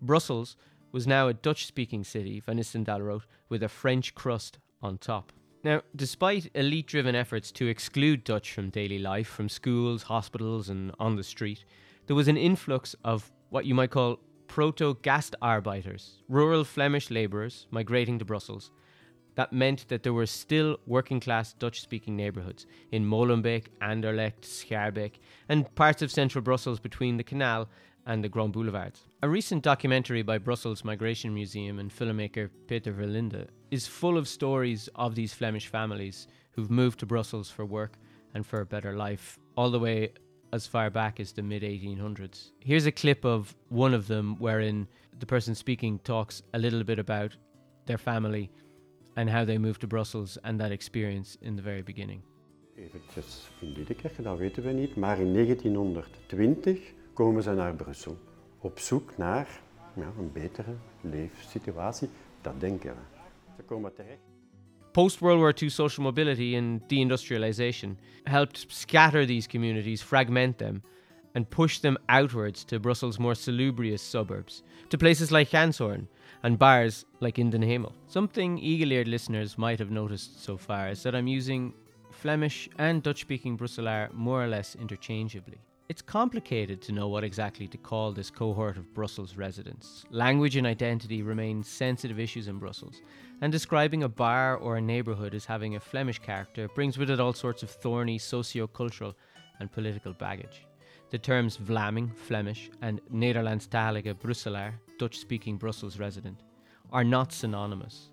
Brussels 0.00 0.56
was 0.92 1.06
now 1.06 1.28
a 1.28 1.34
Dutch 1.34 1.66
speaking 1.66 2.04
city, 2.04 2.40
Van 2.40 2.58
Istendael 2.58 3.04
wrote, 3.04 3.26
with 3.48 3.62
a 3.62 3.68
French 3.68 4.14
crust 4.14 4.58
on 4.82 4.98
top. 4.98 5.32
Now, 5.64 5.82
despite 5.96 6.50
elite 6.54 6.86
driven 6.86 7.14
efforts 7.14 7.50
to 7.52 7.66
exclude 7.66 8.22
Dutch 8.22 8.52
from 8.52 8.70
daily 8.70 8.98
life, 8.98 9.26
from 9.26 9.48
schools, 9.48 10.04
hospitals, 10.04 10.68
and 10.68 10.92
on 11.00 11.16
the 11.16 11.24
street, 11.24 11.64
there 12.06 12.14
was 12.14 12.28
an 12.28 12.36
influx 12.36 12.94
of 13.04 13.32
what 13.50 13.66
you 13.66 13.74
might 13.74 13.90
call 13.90 14.20
proto 14.46 14.94
gastarbeiters, 15.02 16.22
rural 16.28 16.62
Flemish 16.62 17.10
labourers 17.10 17.66
migrating 17.70 18.18
to 18.18 18.24
Brussels. 18.24 18.70
That 19.34 19.52
meant 19.52 19.88
that 19.88 20.02
there 20.02 20.12
were 20.12 20.26
still 20.26 20.78
working 20.86 21.20
class 21.20 21.52
Dutch 21.52 21.80
speaking 21.80 22.16
neighbourhoods 22.16 22.66
in 22.90 23.04
Molenbeek, 23.04 23.66
Anderlecht, 23.82 24.42
Schaerbeek, 24.42 25.18
and 25.48 25.72
parts 25.74 26.00
of 26.00 26.10
central 26.10 26.42
Brussels 26.42 26.80
between 26.80 27.16
the 27.16 27.24
canal 27.24 27.68
and 28.06 28.22
the 28.22 28.28
Grand 28.28 28.52
Boulevards. 28.52 29.00
A 29.22 29.28
recent 29.28 29.62
documentary 29.62 30.22
by 30.22 30.38
Brussels 30.38 30.84
Migration 30.84 31.34
Museum 31.34 31.78
and 31.78 31.90
filmmaker 31.90 32.48
Peter 32.68 32.92
Verlinde 32.92 33.48
is 33.70 33.86
full 33.86 34.16
of 34.16 34.28
stories 34.28 34.88
of 34.94 35.14
these 35.14 35.34
Flemish 35.34 35.66
families 35.66 36.28
who've 36.52 36.70
moved 36.70 37.00
to 37.00 37.06
Brussels 37.06 37.50
for 37.50 37.64
work 37.64 37.98
and 38.34 38.46
for 38.46 38.60
a 38.60 38.66
better 38.66 38.96
life, 38.96 39.38
all 39.56 39.70
the 39.70 39.78
way 39.78 40.12
as 40.52 40.66
far 40.66 40.90
back 40.90 41.20
as 41.20 41.32
the 41.32 41.42
mid 41.42 41.62
1800s. 41.62 42.52
Here's 42.60 42.86
a 42.86 42.92
clip 42.92 43.24
of 43.24 43.54
one 43.68 43.94
of 43.94 44.06
them 44.06 44.36
wherein 44.38 44.86
the 45.18 45.26
person 45.26 45.54
speaking 45.54 45.98
talks 46.00 46.42
a 46.54 46.58
little 46.58 46.84
bit 46.84 46.98
about 46.98 47.36
their 47.86 47.98
family 47.98 48.50
and 49.16 49.28
how 49.28 49.44
they 49.44 49.58
moved 49.58 49.80
to 49.80 49.86
Brussels 49.86 50.38
and 50.44 50.60
that 50.60 50.72
experience 50.72 51.38
in 51.42 51.56
the 51.56 51.62
very 51.62 51.82
beginning. 51.82 52.22
Eventjes 52.76 53.48
in 53.60 53.72
Liedekerke, 53.72 54.22
dat 54.22 54.38
weten 54.38 54.62
we 54.62 54.72
niet, 54.72 54.96
maar 54.96 55.20
in 55.20 55.32
1920 55.32 56.80
komen 57.16 57.42
ze 57.42 57.52
naar 57.52 57.74
Brussel. 57.74 58.18
Op 58.60 58.78
zoek 58.78 59.16
naar 59.16 59.60
ja, 59.94 60.12
een 60.18 60.32
betere 60.32 60.74
leefsituatie, 61.00 62.08
dat 62.40 62.60
denken 62.60 62.90
we. 62.90 63.00
Ze 63.56 63.62
komen 63.62 63.94
terecht. 63.94 64.20
Post 64.92 65.18
World 65.18 65.40
War 65.40 65.54
II 65.62 65.70
social 65.70 66.04
mobility 66.04 66.56
and 66.56 66.88
deindustrialization 66.88 67.98
helped 68.24 68.64
scatter 68.68 69.26
these 69.26 69.48
communities, 69.48 70.02
fragment 70.02 70.58
them, 70.58 70.82
and 71.34 71.48
push 71.48 71.78
them 71.78 71.96
outwards 72.06 72.64
to 72.64 72.78
Brussels' 72.78 73.18
more 73.18 73.34
salubrious 73.34 74.10
suburbs, 74.10 74.62
to 74.88 74.96
places 74.96 75.30
like 75.30 75.50
Ganshoren 75.50 76.08
and 76.42 76.58
bars 76.58 77.04
like 77.20 77.40
Indenhemel. 77.40 77.92
Something 78.06 78.58
eagle 78.58 78.92
eared 78.92 79.08
listeners 79.08 79.56
might 79.58 79.78
have 79.78 79.90
noticed 79.90 80.44
so 80.44 80.56
far 80.56 80.90
is 80.90 81.02
that 81.02 81.14
I'm 81.14 81.36
using 81.36 81.72
Flemish 82.10 82.68
and 82.78 83.02
Dutch 83.02 83.20
speaking 83.20 83.56
Brusselaar 83.56 84.12
more 84.12 84.42
or 84.42 84.48
less 84.48 84.76
interchangeably. 84.76 85.58
It's 85.88 86.02
complicated 86.02 86.82
to 86.82 86.92
know 86.92 87.06
what 87.06 87.22
exactly 87.22 87.68
to 87.68 87.78
call 87.78 88.10
this 88.10 88.28
cohort 88.28 88.76
of 88.76 88.92
Brussels 88.92 89.36
residents. 89.36 90.04
Language 90.10 90.56
and 90.56 90.66
identity 90.66 91.22
remain 91.22 91.62
sensitive 91.62 92.18
issues 92.18 92.48
in 92.48 92.58
Brussels, 92.58 93.02
and 93.40 93.52
describing 93.52 94.02
a 94.02 94.08
bar 94.08 94.56
or 94.56 94.76
a 94.76 94.80
neighbourhood 94.80 95.32
as 95.32 95.44
having 95.44 95.76
a 95.76 95.80
Flemish 95.80 96.18
character 96.18 96.66
brings 96.74 96.98
with 96.98 97.08
it 97.08 97.20
all 97.20 97.32
sorts 97.32 97.62
of 97.62 97.70
thorny 97.70 98.18
socio-cultural 98.18 99.14
and 99.60 99.70
political 99.70 100.12
baggage. 100.12 100.66
The 101.10 101.18
terms 101.18 101.56
Vlaming, 101.56 102.12
Flemish, 102.16 102.68
and 102.82 103.00
Nederlandstalige 103.14 104.18
Brusselaar, 104.18 104.74
Dutch-speaking 104.98 105.56
Brussels 105.56 106.00
resident, 106.00 106.42
are 106.90 107.04
not 107.04 107.32
synonymous. 107.32 108.10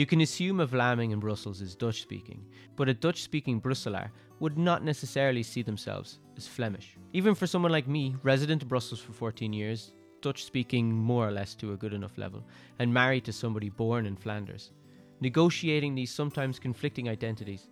You 0.00 0.06
can 0.06 0.22
assume 0.22 0.60
a 0.60 0.66
Vlaming 0.66 1.12
in 1.12 1.20
Brussels 1.20 1.60
is 1.60 1.74
Dutch 1.74 2.00
speaking, 2.00 2.42
but 2.74 2.88
a 2.88 2.94
Dutch 2.94 3.20
speaking 3.20 3.60
Brusselaar 3.60 4.08
would 4.38 4.56
not 4.56 4.82
necessarily 4.82 5.42
see 5.42 5.60
themselves 5.60 6.20
as 6.38 6.48
Flemish. 6.48 6.96
Even 7.12 7.34
for 7.34 7.46
someone 7.46 7.70
like 7.70 7.86
me, 7.86 8.16
resident 8.22 8.62
in 8.62 8.68
Brussels 8.68 9.00
for 9.00 9.12
14 9.12 9.52
years, 9.52 9.92
Dutch 10.22 10.42
speaking 10.42 10.90
more 10.90 11.28
or 11.28 11.30
less 11.30 11.54
to 11.56 11.74
a 11.74 11.76
good 11.76 11.92
enough 11.92 12.16
level, 12.16 12.42
and 12.78 12.94
married 12.94 13.26
to 13.26 13.32
somebody 13.34 13.68
born 13.68 14.06
in 14.06 14.16
Flanders, 14.16 14.72
negotiating 15.20 15.94
these 15.94 16.10
sometimes 16.10 16.58
conflicting 16.58 17.10
identities 17.10 17.68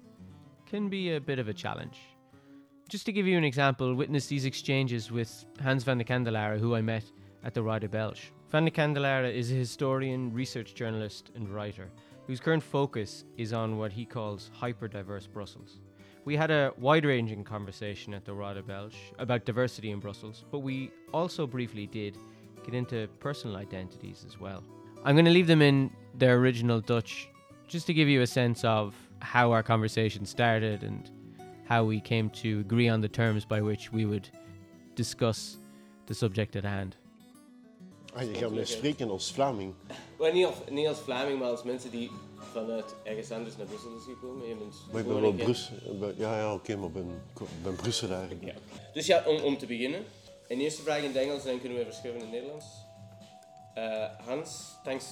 can 0.66 0.90
be 0.90 1.14
a 1.14 1.20
bit 1.22 1.38
of 1.38 1.48
a 1.48 1.54
challenge. 1.54 1.98
Just 2.90 3.06
to 3.06 3.12
give 3.12 3.26
you 3.26 3.38
an 3.38 3.44
example, 3.44 3.94
witness 3.94 4.26
these 4.26 4.44
exchanges 4.44 5.10
with 5.10 5.46
Hans 5.62 5.82
Vandecandelaere, 5.82 6.60
who 6.60 6.74
I 6.74 6.82
met 6.82 7.04
at 7.42 7.54
the 7.54 7.62
Rode 7.62 7.90
Belge. 7.90 8.34
Vandecandelaere 8.52 9.34
is 9.34 9.50
a 9.50 9.54
historian, 9.54 10.30
research 10.34 10.74
journalist, 10.74 11.30
and 11.34 11.48
writer 11.48 11.90
whose 12.28 12.38
current 12.38 12.62
focus 12.62 13.24
is 13.36 13.52
on 13.52 13.78
what 13.78 13.90
he 13.90 14.04
calls 14.04 14.50
hyper 14.54 14.86
diverse 14.86 15.26
Brussels 15.26 15.80
We 16.24 16.36
had 16.36 16.50
a 16.50 16.74
wide 16.76 17.06
ranging 17.06 17.42
conversation 17.42 18.12
at 18.12 18.26
the 18.26 18.34
Rode 18.34 18.66
Belge 18.66 18.96
about 19.18 19.46
diversity 19.46 19.92
in 19.92 19.98
Brussels, 19.98 20.44
but 20.50 20.58
we 20.58 20.90
also 21.14 21.46
briefly 21.46 21.86
did 21.86 22.18
get 22.66 22.74
into 22.74 23.08
personal 23.18 23.56
identities 23.56 24.26
as 24.28 24.38
well. 24.38 24.62
I'm 25.04 25.14
going 25.14 25.24
to 25.24 25.30
leave 25.30 25.46
them 25.46 25.62
in 25.62 25.90
their 26.14 26.36
original 26.36 26.80
Dutch 26.80 27.30
just 27.66 27.86
to 27.86 27.94
give 27.94 28.08
you 28.08 28.20
a 28.20 28.26
sense 28.26 28.62
of 28.62 28.94
how 29.20 29.52
our 29.52 29.62
conversation 29.62 30.26
started 30.26 30.82
and 30.82 31.10
how 31.64 31.84
we 31.84 31.98
came 31.98 32.28
to 32.30 32.60
agree 32.60 32.90
on 32.90 33.00
the 33.00 33.08
terms 33.08 33.46
by 33.46 33.62
which 33.62 33.90
we 33.90 34.04
would 34.04 34.28
discuss 34.96 35.56
the 36.06 36.14
subject 36.14 36.56
at 36.56 36.64
hand. 36.64 36.96
Ah, 38.14 38.22
je 38.22 38.34
gaat 38.34 38.50
mij 38.50 38.64
spreken 38.64 39.10
als 39.10 39.32
Vlaming. 39.32 39.74
Well, 40.18 40.32
niet 40.32 40.46
als, 40.46 40.54
niet 40.70 40.86
als 40.86 40.98
Vlaming, 40.98 41.38
maar 41.38 41.48
als 41.48 41.62
mensen 41.62 41.90
die 41.90 42.10
vanuit 42.52 42.94
ergens 43.02 43.30
anders 43.30 43.56
naar 43.56 43.66
Brussel 43.66 43.96
is 43.96 44.04
gekomen. 44.04 44.56
Maar 44.92 45.00
ik 45.00 45.06
ben 45.06 45.20
wel 45.20 45.32
Brussel. 45.32 45.76
Ja, 46.16 46.38
ja, 46.38 46.54
oké, 46.54 46.76
maar 46.76 46.88
ik 46.88 46.94
ben, 47.62 47.76
Brusselaar. 47.76 48.28
Ja. 48.40 48.54
Dus 48.92 49.06
ja, 49.06 49.22
om, 49.26 49.42
om 49.42 49.58
te 49.58 49.66
beginnen. 49.66 50.04
Een 50.48 50.60
eerste 50.60 50.82
vraag 50.82 50.98
in 50.98 51.04
het 51.04 51.16
Engels 51.16 51.44
en 51.44 51.50
dan 51.50 51.60
kunnen 51.60 51.78
we 51.78 51.84
verschuiven 51.84 52.22
in 52.22 52.26
het 52.26 52.34
Nederlands. 52.34 52.66
Uh, 53.76 54.26
Hans, 54.26 54.50
thanks 54.84 55.06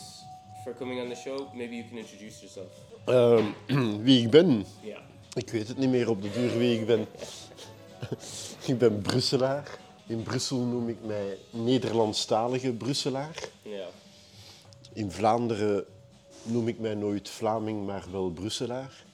for 0.64 0.74
coming 0.74 1.02
on 1.02 1.08
the 1.08 1.14
show. 1.14 1.54
Maybe 1.54 1.74
you 1.74 1.88
can 1.88 1.98
introduce 1.98 2.38
yourself. 2.40 2.72
Ehm, 3.04 4.02
wie 4.06 4.22
ik 4.22 4.30
ben? 4.30 4.66
Ja. 4.82 4.98
Ik 5.32 5.50
weet 5.50 5.68
het 5.68 5.76
niet 5.76 5.90
meer 5.90 6.08
op 6.08 6.22
de 6.22 6.30
duur 6.30 6.58
wie 6.58 6.80
ik 6.80 6.86
ben. 6.86 7.06
ik 8.66 8.78
ben 8.78 9.02
Brusselaar. 9.02 9.78
In 10.06 10.22
Brussel 10.22 10.58
noem 10.58 10.88
ik 10.88 10.98
mij 11.04 11.38
Nederlandstalige 11.50 12.72
Brusselaar. 12.72 13.48
Ja. 13.62 13.86
In 14.96 15.10
Vlaanderen 15.10 15.84
noem 16.42 16.68
ik 16.68 16.78
mij 16.78 16.94
nooit 16.94 17.28
Vlaming, 17.28 17.86
maar 17.86 18.04
wel 18.10 18.30
Brusselaar. 18.30 19.04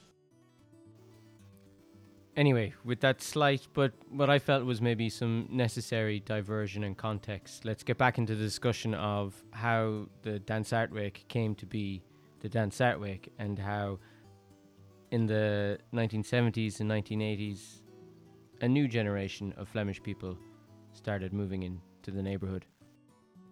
Anyway, 2.35 2.73
with 2.83 2.99
that 2.99 3.21
slight, 3.21 3.67
but 3.73 3.91
what 4.09 4.29
I 4.29 4.39
felt 4.39 4.65
was 4.65 4.79
maybe 4.79 5.09
some 5.09 5.45
necessary 5.49 6.21
diversion 6.25 6.83
and 6.83 6.95
context, 6.95 7.63
let's 7.63 7.83
get 7.83 7.97
back 7.97 8.17
into 8.17 8.33
the 8.33 8.41
discussion 8.41 8.95
of 8.95 9.43
how 9.49 10.07
the 10.21 10.41
Dansaertwijk 10.45 11.27
came 11.27 11.53
to 11.55 11.65
be 11.65 12.01
the 12.39 12.49
Dansaertwijk 12.49 13.27
and 13.37 13.59
how 13.59 13.99
in 15.11 15.27
the 15.27 15.77
1970s 15.91 16.79
and 16.79 16.89
1980s 16.89 17.81
a 18.61 18.67
new 18.67 18.87
generation 18.87 19.53
of 19.57 19.67
Flemish 19.67 20.01
people 20.01 20.37
started 20.93 21.33
moving 21.33 21.63
into 21.63 22.11
the 22.11 22.21
neighbourhood. 22.21 22.65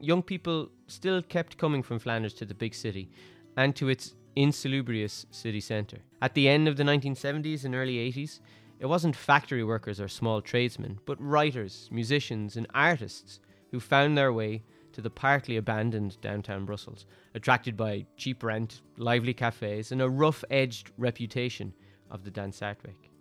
Young 0.02 0.24
people 0.24 0.70
still 0.88 1.22
kept 1.22 1.60
coming 1.60 1.84
from 1.84 2.00
Flanders 2.00 2.34
to 2.36 2.46
the 2.46 2.56
big 2.56 2.74
city 2.74 3.12
and 3.56 3.76
to 3.76 3.88
its 3.88 4.16
insalubrious 4.36 5.28
city 5.30 5.60
centre. 5.60 6.00
At 6.24 6.34
the 6.34 6.50
end 6.50 6.68
of 6.68 6.76
the 6.76 6.84
1970s 6.84 7.66
and 7.66 7.76
early 7.76 7.98
80s, 8.12 8.40
it 8.80 8.88
wasn't 8.88 9.16
factory 9.16 9.64
workers 9.64 10.02
or 10.02 10.08
small 10.08 10.42
tradesmen, 10.42 11.00
but 11.06 11.22
writers, 11.22 11.88
musicians, 11.92 12.58
and 12.58 12.66
artists 12.74 13.40
who 13.70 13.80
found 13.80 14.18
their 14.18 14.34
way 14.34 14.64
to 14.94 15.02
the 15.02 15.10
partly 15.10 15.58
abandoned 15.58 16.20
downtown 16.20 16.66
Brussels, 16.66 17.06
attracted 17.36 17.78
by 17.78 18.06
cheap 18.18 18.44
rent, 18.44 18.82
lively 18.98 19.36
cafes, 19.36 19.92
and 19.92 20.02
a 20.02 20.10
rough 20.10 20.44
edged 20.50 20.92
reputation 20.98 21.74
of 22.10 22.24
the 22.24 22.32
Dansaertwijk. 22.32 23.12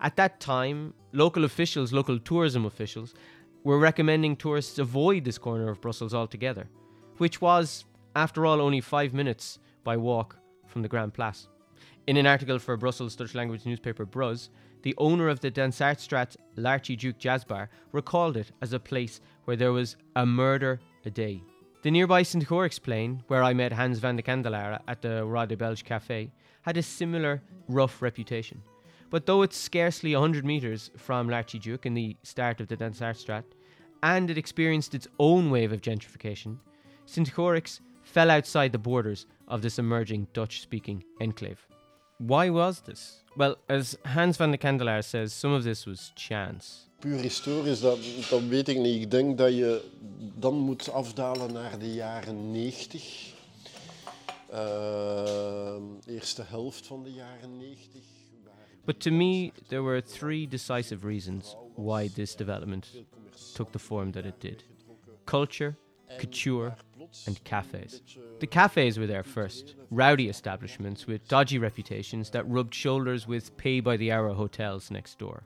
At 0.00 0.16
that 0.16 0.40
time, 0.40 0.94
local 1.12 1.44
officials, 1.44 1.92
local 1.92 2.18
tourism 2.18 2.64
officials, 2.64 3.14
were 3.64 3.78
recommending 3.78 4.36
tourists 4.36 4.78
avoid 4.78 5.24
this 5.24 5.38
corner 5.38 5.68
of 5.68 5.80
Brussels 5.80 6.14
altogether, 6.14 6.68
which 7.18 7.40
was, 7.40 7.84
after 8.16 8.46
all, 8.46 8.60
only 8.60 8.80
five 8.80 9.12
minutes 9.12 9.58
by 9.84 9.96
walk 9.96 10.36
from 10.66 10.82
the 10.82 10.88
Grand 10.88 11.14
Place. 11.14 11.48
In 12.06 12.16
an 12.16 12.26
article 12.26 12.58
for 12.58 12.76
Brussels 12.76 13.14
Dutch 13.14 13.34
language 13.34 13.66
newspaper 13.66 14.04
BRUZZ, 14.04 14.48
the 14.82 14.94
owner 14.96 15.28
of 15.28 15.40
the 15.40 15.50
Dansaertstraat 15.50 16.36
L'Archiduc 16.56 17.18
Jazz 17.18 17.44
Bar 17.44 17.68
recalled 17.92 18.36
it 18.36 18.52
as 18.62 18.72
a 18.72 18.80
place 18.80 19.20
where 19.44 19.56
there 19.56 19.72
was 19.72 19.96
a 20.16 20.24
murder 20.24 20.80
a 21.04 21.10
day. 21.10 21.42
The 21.82 21.90
nearby 21.90 22.22
St. 22.22 22.46
Goriks 22.46 22.82
Plain, 22.82 23.22
where 23.28 23.42
I 23.42 23.52
met 23.52 23.72
Hans 23.72 24.00
Vandecandelaere 24.00 24.80
at 24.88 25.02
the 25.02 25.24
Rode 25.24 25.56
Belge 25.56 25.84
Cafe, 25.84 26.30
had 26.62 26.76
a 26.76 26.82
similar 26.82 27.42
rough 27.68 28.02
reputation. 28.02 28.62
But 29.10 29.26
though 29.26 29.42
it's 29.42 29.56
scarcely 29.56 30.14
100 30.14 30.44
metres 30.44 30.90
from 30.96 31.28
L'Archiduc 31.28 31.84
in 31.84 31.94
the 31.94 32.16
start 32.22 32.60
of 32.60 32.68
the 32.68 32.76
Dansaertstraat, 32.76 33.44
and 34.02 34.30
it 34.30 34.38
experienced 34.38 34.94
its 34.94 35.08
own 35.18 35.50
wave 35.50 35.72
of 35.72 35.80
gentrification, 35.80 36.58
St. 37.06 37.34
Goriks 37.34 37.80
fell 38.04 38.30
outside 38.30 38.70
the 38.70 38.78
borders 38.78 39.26
of 39.48 39.62
this 39.62 39.78
emerging 39.78 40.28
Dutch 40.32 40.60
speaking 40.60 41.02
enclave. 41.20 41.66
Why 42.18 42.50
was 42.50 42.80
this? 42.82 43.24
Well, 43.36 43.56
as 43.68 43.98
Hans 44.04 44.36
Vandecandelaere 44.38 45.02
says, 45.02 45.32
some 45.32 45.52
of 45.52 45.64
this 45.64 45.86
was 45.86 46.12
chance. 46.14 46.86
Puur 47.00 47.18
historisch, 47.18 47.80
dat, 47.80 47.98
dat 48.30 48.42
weet 48.42 48.68
ik 48.68 48.78
niet. 48.78 49.02
Ik 49.02 49.10
denk 49.10 49.38
dat 49.38 49.56
je 49.56 49.82
dan 50.38 50.54
moet 50.54 50.92
afdalen 50.92 51.52
naar 51.52 51.78
de 51.78 51.92
jaren 51.92 52.50
90. 52.50 53.32
Uh, 54.52 55.74
eerste 56.06 56.42
helft 56.42 56.86
van 56.86 57.02
de 57.02 57.12
jaren 57.12 57.56
90. 57.58 58.19
But 58.90 58.98
to 59.02 59.12
me, 59.12 59.52
there 59.68 59.84
were 59.84 60.00
three 60.00 60.46
decisive 60.46 61.04
reasons 61.04 61.54
why 61.76 62.08
this 62.08 62.34
development 62.34 62.90
took 63.54 63.70
the 63.70 63.78
form 63.78 64.10
that 64.10 64.26
it 64.26 64.40
did 64.40 64.64
culture, 65.26 65.76
couture, 66.18 66.74
and 67.24 67.44
cafes. 67.44 68.02
The 68.40 68.48
cafes 68.48 68.98
were 68.98 69.06
there 69.06 69.22
first, 69.22 69.76
rowdy 69.92 70.28
establishments 70.28 71.06
with 71.06 71.28
dodgy 71.28 71.56
reputations 71.56 72.30
that 72.30 72.50
rubbed 72.50 72.74
shoulders 72.74 73.28
with 73.28 73.56
pay 73.56 73.78
by 73.78 73.96
the 73.96 74.10
hour 74.10 74.30
hotels 74.30 74.90
next 74.90 75.20
door. 75.20 75.44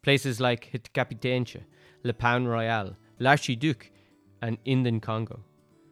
Places 0.00 0.40
like 0.40 0.70
Het 0.72 0.88
Kapiteintje, 0.94 1.64
Le 2.04 2.14
Paon 2.14 2.46
Royal, 2.46 2.96
L'Archiduc, 3.18 3.90
and 4.40 4.56
Inden 4.64 5.02
Congo. 5.02 5.44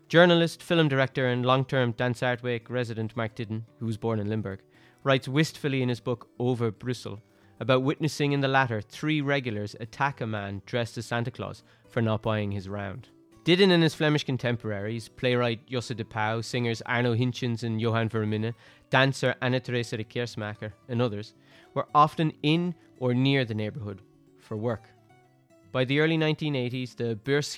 Journalist, 0.09 0.63
film 0.63 0.89
director, 0.89 1.27
and 1.27 1.45
long 1.45 1.67
term 1.67 1.93
Dansaertwijk 1.93 2.71
resident 2.71 3.15
Marc 3.15 3.35
Didden, 3.35 3.67
who 3.81 3.85
was 3.85 3.99
born 3.99 4.19
in 4.19 4.31
Limburg, 4.31 4.61
writes 5.07 5.29
wistfully 5.29 5.83
in 5.83 5.89
his 5.89 6.01
book 6.01 6.29
Over 6.41 6.73
Brussels 6.73 7.21
about 7.61 7.85
witnessing 7.85 8.33
in 8.33 8.41
the 8.41 8.49
latter 8.49 8.81
three 8.81 9.21
regulars 9.21 9.77
attack 9.79 10.21
a 10.21 10.27
man 10.27 10.63
dressed 10.67 10.99
as 10.99 11.07
Santa 11.07 11.31
Claus 11.31 11.63
for 11.89 12.03
not 12.03 12.23
buying 12.23 12.51
his 12.51 12.69
round. 12.69 13.09
Didden 13.45 13.71
and 13.71 13.85
his 13.85 13.95
Flemish 13.95 14.25
contemporaries, 14.25 15.09
playwright 15.09 15.65
Josse 15.69 15.95
de 15.95 16.03
Pauw, 16.03 16.43
singers 16.43 16.83
Arno 16.83 17.15
Hintjens 17.15 17.63
and 17.63 17.81
Johan 17.81 18.09
Verminne, 18.09 18.53
dancer 18.91 19.37
Anne 19.41 19.61
Teresa 19.61 19.97
de 19.97 20.03
Keersmaeker, 20.03 20.73
and 20.89 21.01
others, 21.01 21.35
were 21.73 21.87
often 21.95 22.33
in 22.43 22.75
or 22.99 23.15
near 23.15 23.45
the 23.45 23.55
neighbourhood 23.55 24.03
for 24.41 24.57
work. 24.57 24.91
By 25.71 25.85
the 25.85 26.01
early 26.01 26.19
1980s, 26.19 26.97
the 26.97 27.15
Beurs 27.15 27.57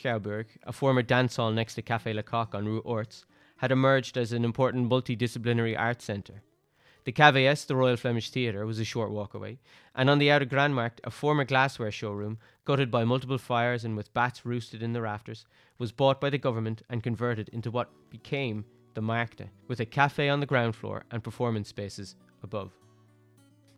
a 0.64 0.72
former 0.74 1.00
dance 1.00 1.36
hall 1.36 1.50
next 1.50 1.76
to 1.76 1.82
Café 1.82 2.14
Le 2.14 2.22
Coq 2.22 2.54
on 2.54 2.66
Rue 2.66 2.80
Orts, 2.80 3.24
had 3.56 3.72
emerged 3.72 4.18
as 4.18 4.32
an 4.32 4.44
important 4.44 4.90
multidisciplinary 4.90 5.76
arts 5.78 6.04
centre. 6.04 6.42
The 7.08 7.12
KVS, 7.12 7.64
the 7.64 7.74
Royal 7.74 7.96
Flemish 7.96 8.28
Theatre, 8.28 8.66
was 8.66 8.78
a 8.78 8.84
short 8.84 9.10
walk 9.10 9.32
away, 9.32 9.60
and 9.94 10.10
on 10.10 10.18
the 10.18 10.30
Oude 10.30 10.50
Graanmarkt, 10.50 11.00
a 11.04 11.10
former 11.10 11.42
glassware 11.42 11.90
showroom, 11.90 12.36
gutted 12.66 12.90
by 12.90 13.04
multiple 13.04 13.38
fires 13.38 13.82
and 13.82 13.96
with 13.96 14.12
bats 14.12 14.44
roosted 14.44 14.82
in 14.82 14.92
the 14.92 15.00
rafters, 15.00 15.46
was 15.78 15.90
bought 15.90 16.20
by 16.20 16.28
the 16.28 16.36
government 16.36 16.82
and 16.90 17.02
converted 17.02 17.48
into 17.48 17.70
what 17.70 17.88
became 18.10 18.66
the 18.92 19.00
Markte, 19.00 19.48
with 19.68 19.80
a 19.80 19.86
cafe 19.86 20.28
on 20.28 20.40
the 20.40 20.44
ground 20.44 20.76
floor 20.76 21.04
and 21.10 21.24
performance 21.24 21.70
spaces 21.70 22.14
above. 22.42 22.72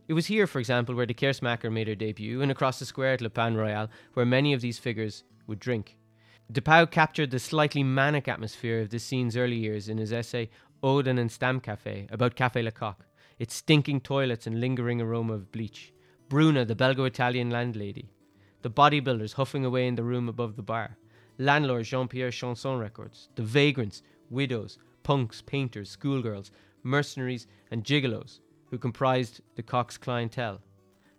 It 0.08 0.14
was 0.14 0.26
here, 0.26 0.48
for 0.48 0.58
example, 0.58 0.96
where 0.96 1.06
the 1.06 1.14
Keersmaeker 1.14 1.70
made 1.70 1.86
her 1.86 1.94
debut, 1.94 2.42
and 2.42 2.50
across 2.50 2.80
the 2.80 2.84
square 2.84 3.12
at 3.12 3.20
Le 3.20 3.30
Paon 3.30 3.56
Royal, 3.56 3.88
where 4.14 4.26
many 4.26 4.52
of 4.54 4.60
these 4.60 4.80
figures 4.80 5.22
would 5.46 5.60
drink. 5.60 5.96
De 6.50 6.60
Pauw 6.60 6.84
captured 6.84 7.30
the 7.30 7.38
slightly 7.38 7.84
manic 7.84 8.26
atmosphere 8.26 8.80
of 8.80 8.90
the 8.90 8.98
scene's 8.98 9.36
early 9.36 9.54
years 9.54 9.88
in 9.88 9.98
his 9.98 10.12
essay 10.12 10.50
Oden 10.82 11.20
and 11.20 11.30
Stam 11.30 11.60
Café 11.60 12.10
about 12.10 12.34
Café 12.34 12.64
Le 12.64 12.72
Coq, 12.72 13.04
its 13.40 13.54
stinking 13.54 14.02
toilets 14.02 14.46
and 14.46 14.60
lingering 14.60 15.00
aroma 15.00 15.32
of 15.32 15.50
bleach. 15.50 15.92
Bruna, 16.28 16.64
the 16.66 16.76
Belgo 16.76 17.06
Italian 17.06 17.50
landlady. 17.50 18.12
The 18.60 18.70
bodybuilders 18.70 19.32
huffing 19.32 19.64
away 19.64 19.88
in 19.88 19.94
the 19.94 20.04
room 20.04 20.28
above 20.28 20.56
the 20.56 20.62
bar. 20.62 20.98
Landlord 21.38 21.86
Jean 21.86 22.06
Pierre 22.06 22.30
Chanson 22.30 22.78
records. 22.78 23.30
The 23.36 23.42
vagrants, 23.42 24.02
widows, 24.28 24.76
punks, 25.02 25.40
painters, 25.40 25.88
schoolgirls, 25.88 26.52
mercenaries, 26.82 27.46
and 27.70 27.82
gigolos 27.82 28.40
who 28.66 28.76
comprised 28.76 29.40
the 29.56 29.62
Coq's 29.62 29.96
clientele. 29.96 30.60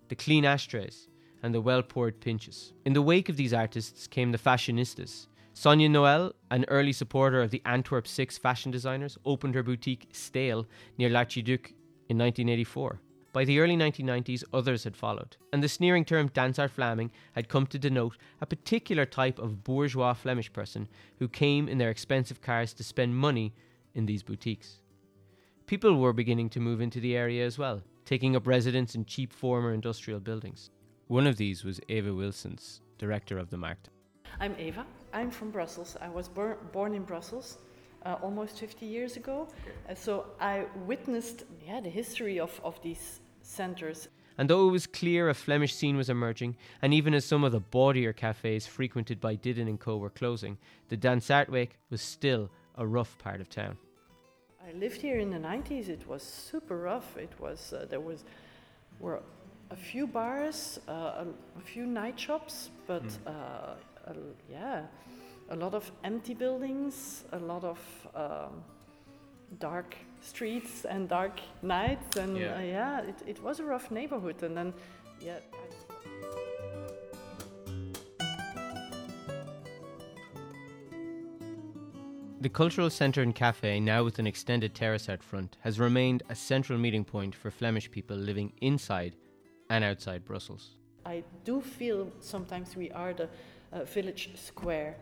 The 0.10 0.16
clean 0.16 0.46
ashtrays 0.46 1.08
and 1.42 1.56
the 1.56 1.62
well 1.62 1.82
poured 1.82 2.22
pintjes. 2.22 2.74
In 2.86 2.94
the 2.94 3.01
wake 3.01 3.30
of 3.30 3.36
these 3.36 3.54
artists 3.54 4.06
came 4.06 4.32
the 4.32 4.38
fashionistas. 4.38 5.25
Sonia 5.54 5.90
Noel, 5.90 6.34
an 6.51 6.66
early 6.68 6.94
supporter 6.94 7.42
of 7.42 7.50
the 7.50 7.63
Antwerp 7.66 8.08
Six 8.08 8.38
fashion 8.38 8.72
designers, 8.72 9.18
opened 9.25 9.56
her 9.56 9.63
boutique 9.63 10.13
Stijl 10.13 10.68
near 11.00 11.10
L'Archiduc 11.10 11.74
in 12.12 12.18
1984. 12.18 13.00
By 13.32 13.46
the 13.46 13.60
early 13.60 13.77
1990s, 13.77 14.44
others 14.51 14.84
had 14.84 14.98
followed, 14.98 15.38
and 15.53 15.63
the 15.63 15.70
sneering 15.70 16.03
term 16.03 16.27
Dansaert 16.27 16.72
Vlaming 16.75 17.10
had 17.32 17.48
come 17.48 17.65
to 17.68 17.80
denote 17.80 18.18
a 18.41 18.46
particular 18.46 19.06
type 19.06 19.39
of 19.39 19.63
bourgeois 19.63 20.13
Flemish 20.13 20.51
person 20.51 20.89
who 21.20 21.30
came 21.30 21.70
in 21.70 21.77
their 21.77 21.89
expensive 21.89 22.41
cars 22.41 22.74
to 22.74 22.84
spend 22.84 23.15
money 23.15 23.53
in 23.96 24.06
these 24.06 24.24
boutiques. 24.24 24.82
People 25.68 25.96
were 25.96 26.12
beginning 26.12 26.50
to 26.50 26.60
move 26.60 26.82
into 26.82 27.00
the 27.00 27.15
area 27.15 27.46
as 27.46 27.58
well. 27.58 27.82
taking 28.03 28.36
up 28.36 28.46
residence 28.48 28.94
in 28.96 29.06
cheap 29.06 29.32
former 29.32 29.72
industrial 29.74 30.20
buildings. 30.20 30.70
One 31.08 31.27
of 31.27 31.38
these 31.38 31.63
was 31.63 31.80
Eva 31.88 32.13
Wilsons, 32.13 32.82
director 32.98 33.38
of 33.38 33.51
the 33.51 33.58
Markt. 33.58 33.89
I'm 34.39 34.56
Eva. 34.60 34.86
I'm 35.13 35.30
from 35.32 35.50
Brussels. 35.51 35.96
I 36.01 36.10
was 36.10 36.27
bor- 36.27 36.58
born 36.74 36.94
in 36.94 37.03
Brussels 37.03 37.60
uh, 38.05 38.17
almost 38.22 38.60
50 38.60 38.86
years 38.86 39.17
ago. 39.17 39.48
Uh, 39.89 39.96
so 39.96 40.25
I 40.39 40.65
witnessed 40.86 41.43
yeah, 41.65 41.79
the 41.79 41.89
history 41.89 42.39
of, 42.39 42.60
of 42.63 42.81
these 42.81 43.22
centers. 43.41 44.08
And 44.38 44.50
though 44.50 44.67
it 44.70 44.72
was 44.72 44.88
clear 44.88 45.29
a 45.29 45.34
Flemish 45.34 45.75
scene 45.75 45.98
was 45.98 46.10
emerging, 46.10 46.55
and 46.81 46.93
even 46.93 47.13
as 47.13 47.25
some 47.25 47.43
of 47.43 47.51
the 47.51 47.62
bawdier 47.62 48.15
cafes 48.15 48.65
frequented 48.65 49.20
by 49.20 49.36
Didden 49.36 49.67
and 49.67 49.79
Co. 49.79 49.98
were 49.98 50.10
closing, 50.10 50.58
the 50.89 50.98
Dansaertwijk 50.98 51.72
was 51.89 52.01
still 52.01 52.50
a 52.75 52.88
rough 52.88 53.17
part 53.20 53.41
of 53.41 53.50
town. 53.50 53.77
I 54.67 54.72
lived 54.74 55.01
here 55.01 55.20
in 55.20 55.29
the 55.29 55.38
90s. 55.38 55.89
It 55.89 56.08
was 56.08 56.24
super 56.24 56.77
rough. 56.77 57.17
It 57.17 57.31
was 57.39 57.74
uh, 57.74 57.86
there 57.89 58.00
was 58.00 58.24
were 59.00 59.22
a 59.70 59.75
few 59.75 60.05
bars, 60.05 60.79
uh, 60.88 60.91
a, 60.91 61.25
a, 61.58 61.62
few 61.62 61.86
night 61.86 62.20
shops, 62.20 62.70
but 62.88 63.03
mm. 63.03 63.27
a, 63.27 63.77
yeah, 64.50 64.84
a 65.51 65.55
lot 65.55 65.74
of 65.74 65.91
empty 66.05 66.34
buildings, 66.34 67.25
a 67.34 67.39
lot 67.39 67.63
of 67.63 67.79
um, 68.15 68.63
dark 69.60 69.96
streets 70.22 70.86
and 70.86 71.10
dark 71.10 71.39
nights, 71.62 72.15
and 72.15 72.38
yeah, 72.38 72.55
uh, 72.55 72.62
yeah 72.62 73.01
it, 73.01 73.15
it 73.27 73.43
was 73.43 73.60
a 73.60 73.63
rough 73.63 73.91
neighborhood. 73.91 74.41
And 74.43 74.55
then, 74.55 74.74
yeah. 75.20 75.39
The 82.39 82.50
cultural 82.50 82.89
centre 82.89 83.22
and 83.22 83.36
cafe, 83.36 83.79
now 83.79 84.03
with 84.05 84.20
an 84.20 84.25
extended 84.25 84.74
terrace 84.74 85.10
out 85.10 85.22
front, 85.22 85.58
has 85.60 85.79
remained 85.79 86.24
a 86.29 86.36
central 86.36 86.79
meeting 86.79 87.03
point 87.03 87.36
for 87.36 87.51
Flemish 87.51 87.91
people 87.91 88.15
living 88.15 88.53
inside 88.62 89.15
and 89.70 89.84
outside 89.84 90.24
Brussels. 90.24 90.77
I 91.05 91.24
do 91.43 91.62
feel 91.62 92.08
sometimes 92.20 92.75
we 92.75 92.89
are 92.91 93.13
the 93.13 93.29
uh, 93.74 93.84
village 93.84 94.31
square 94.36 94.96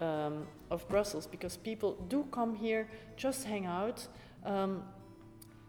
um, 0.00 0.46
of 0.70 0.88
Brussels 0.88 1.26
because 1.26 1.56
people 1.56 1.96
do 2.08 2.26
come 2.30 2.54
here, 2.54 2.88
just 3.16 3.44
hang 3.44 3.66
out, 3.66 4.06
um, 4.44 4.82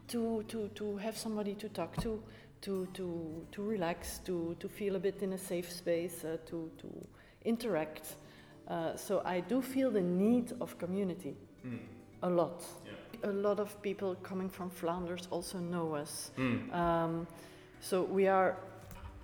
to, 0.08 0.44
to, 0.48 0.70
to 0.76 0.98
have 0.98 1.18
somebody 1.18 1.56
to 1.56 1.70
talk 1.70 1.96
to, 1.98 2.22
to, 2.62 2.88
to, 2.94 3.46
to 3.52 3.64
relax, 3.64 4.20
to, 4.26 4.56
to 4.60 4.70
feel 4.70 4.96
a 4.96 5.00
bit 5.00 5.22
in 5.22 5.34
a 5.34 5.38
safe 5.38 5.72
space, 5.72 6.24
uh, 6.24 6.38
to, 6.46 6.70
to 6.78 6.88
interact. 7.44 8.16
Uh, 8.68 8.96
so 8.96 9.22
I 9.26 9.40
do 9.40 9.62
feel 9.62 9.92
the 9.92 10.02
need 10.02 10.54
of 10.60 10.78
community 10.78 11.36
mm. 11.66 11.80
a 12.24 12.30
lot. 12.30 12.64
Yeah. 12.86 13.30
A 13.30 13.34
lot 13.34 13.60
of 13.60 13.82
people 13.82 14.16
coming 14.16 14.50
from 14.50 14.70
Flanders 14.70 15.28
also 15.32 15.60
know 15.60 15.96
us. 15.96 16.32
Mm. 16.38 16.74
Um, 16.74 17.28
so 17.80 18.04
we 18.04 18.28
are 18.28 18.58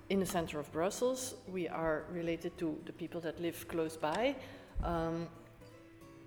in 0.08 0.20
the 0.20 0.26
center 0.26 0.58
of 0.58 0.70
Brussels. 0.72 1.34
We 1.48 1.68
are 1.68 2.04
related 2.10 2.56
to 2.58 2.78
the 2.84 2.92
people 2.92 3.20
that 3.22 3.40
live 3.40 3.66
close 3.68 3.96
by. 3.96 4.36
Um, 4.82 5.28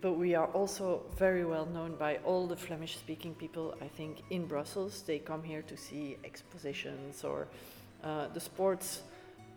but 0.02 0.14
we 0.14 0.36
are 0.36 0.48
also 0.48 1.02
very 1.18 1.46
well 1.46 1.66
known 1.66 1.96
by 1.96 2.18
all 2.18 2.46
the 2.48 2.56
Flemish 2.56 2.98
speaking 2.98 3.34
people, 3.34 3.74
I 3.82 3.88
think, 3.88 4.22
in 4.30 4.46
Brussels. 4.46 5.02
They 5.02 5.20
come 5.20 5.42
here 5.44 5.64
to 5.64 5.76
see 5.76 6.18
expositions 6.24 7.24
or 7.24 7.48
uh, 8.04 8.28
the 8.28 8.40
sports 8.40 9.02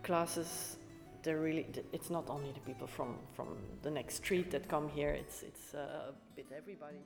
classes. 0.03 0.77
They're 1.21 1.39
really 1.39 1.67
it's 1.93 2.09
not 2.09 2.29
only 2.29 2.51
the 2.51 2.61
people 2.61 2.87
from 2.87 3.17
from 3.35 3.57
the 3.83 3.91
next 3.91 4.15
street 4.15 4.49
that 4.51 4.67
come 4.69 4.87
here 4.89 5.11
it's 5.11 5.43
it's 5.43 5.73
uh, 5.75 6.09
a 6.09 6.13
bit 6.35 6.47
everybody. 6.55 6.97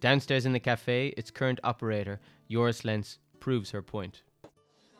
Downstairs 0.00 0.46
in 0.46 0.52
the 0.52 0.60
cafe 0.60 1.08
its 1.16 1.30
current 1.30 1.60
operator 1.62 2.20
Joris 2.50 2.84
Lens 2.84 3.18
proves 3.38 3.70
her 3.70 3.82
point 3.82 4.22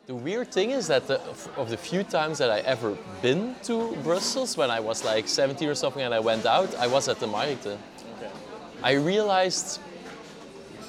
the 0.09 0.15
weird 0.15 0.51
thing 0.51 0.71
is 0.71 0.87
that 0.87 1.07
the, 1.07 1.21
of 1.59 1.69
the 1.69 1.77
few 1.77 2.03
times 2.03 2.39
that 2.39 2.51
I 2.51 2.61
ever 2.61 2.97
been 3.21 3.55
to 3.65 3.95
Brussels, 3.97 4.57
when 4.57 4.71
I 4.71 4.81
was 4.81 5.05
like 5.05 5.29
17 5.29 5.69
or 5.69 5.75
something 5.75 6.01
and 6.01 6.15
I 6.15 6.19
went 6.19 6.47
out, 6.47 6.75
I 6.77 6.87
was 6.87 7.09
at 7.09 7.21
the 7.21 7.27
Markt. 7.27 7.67
Okay. 7.67 7.79
I 8.83 8.93
realized 8.93 9.81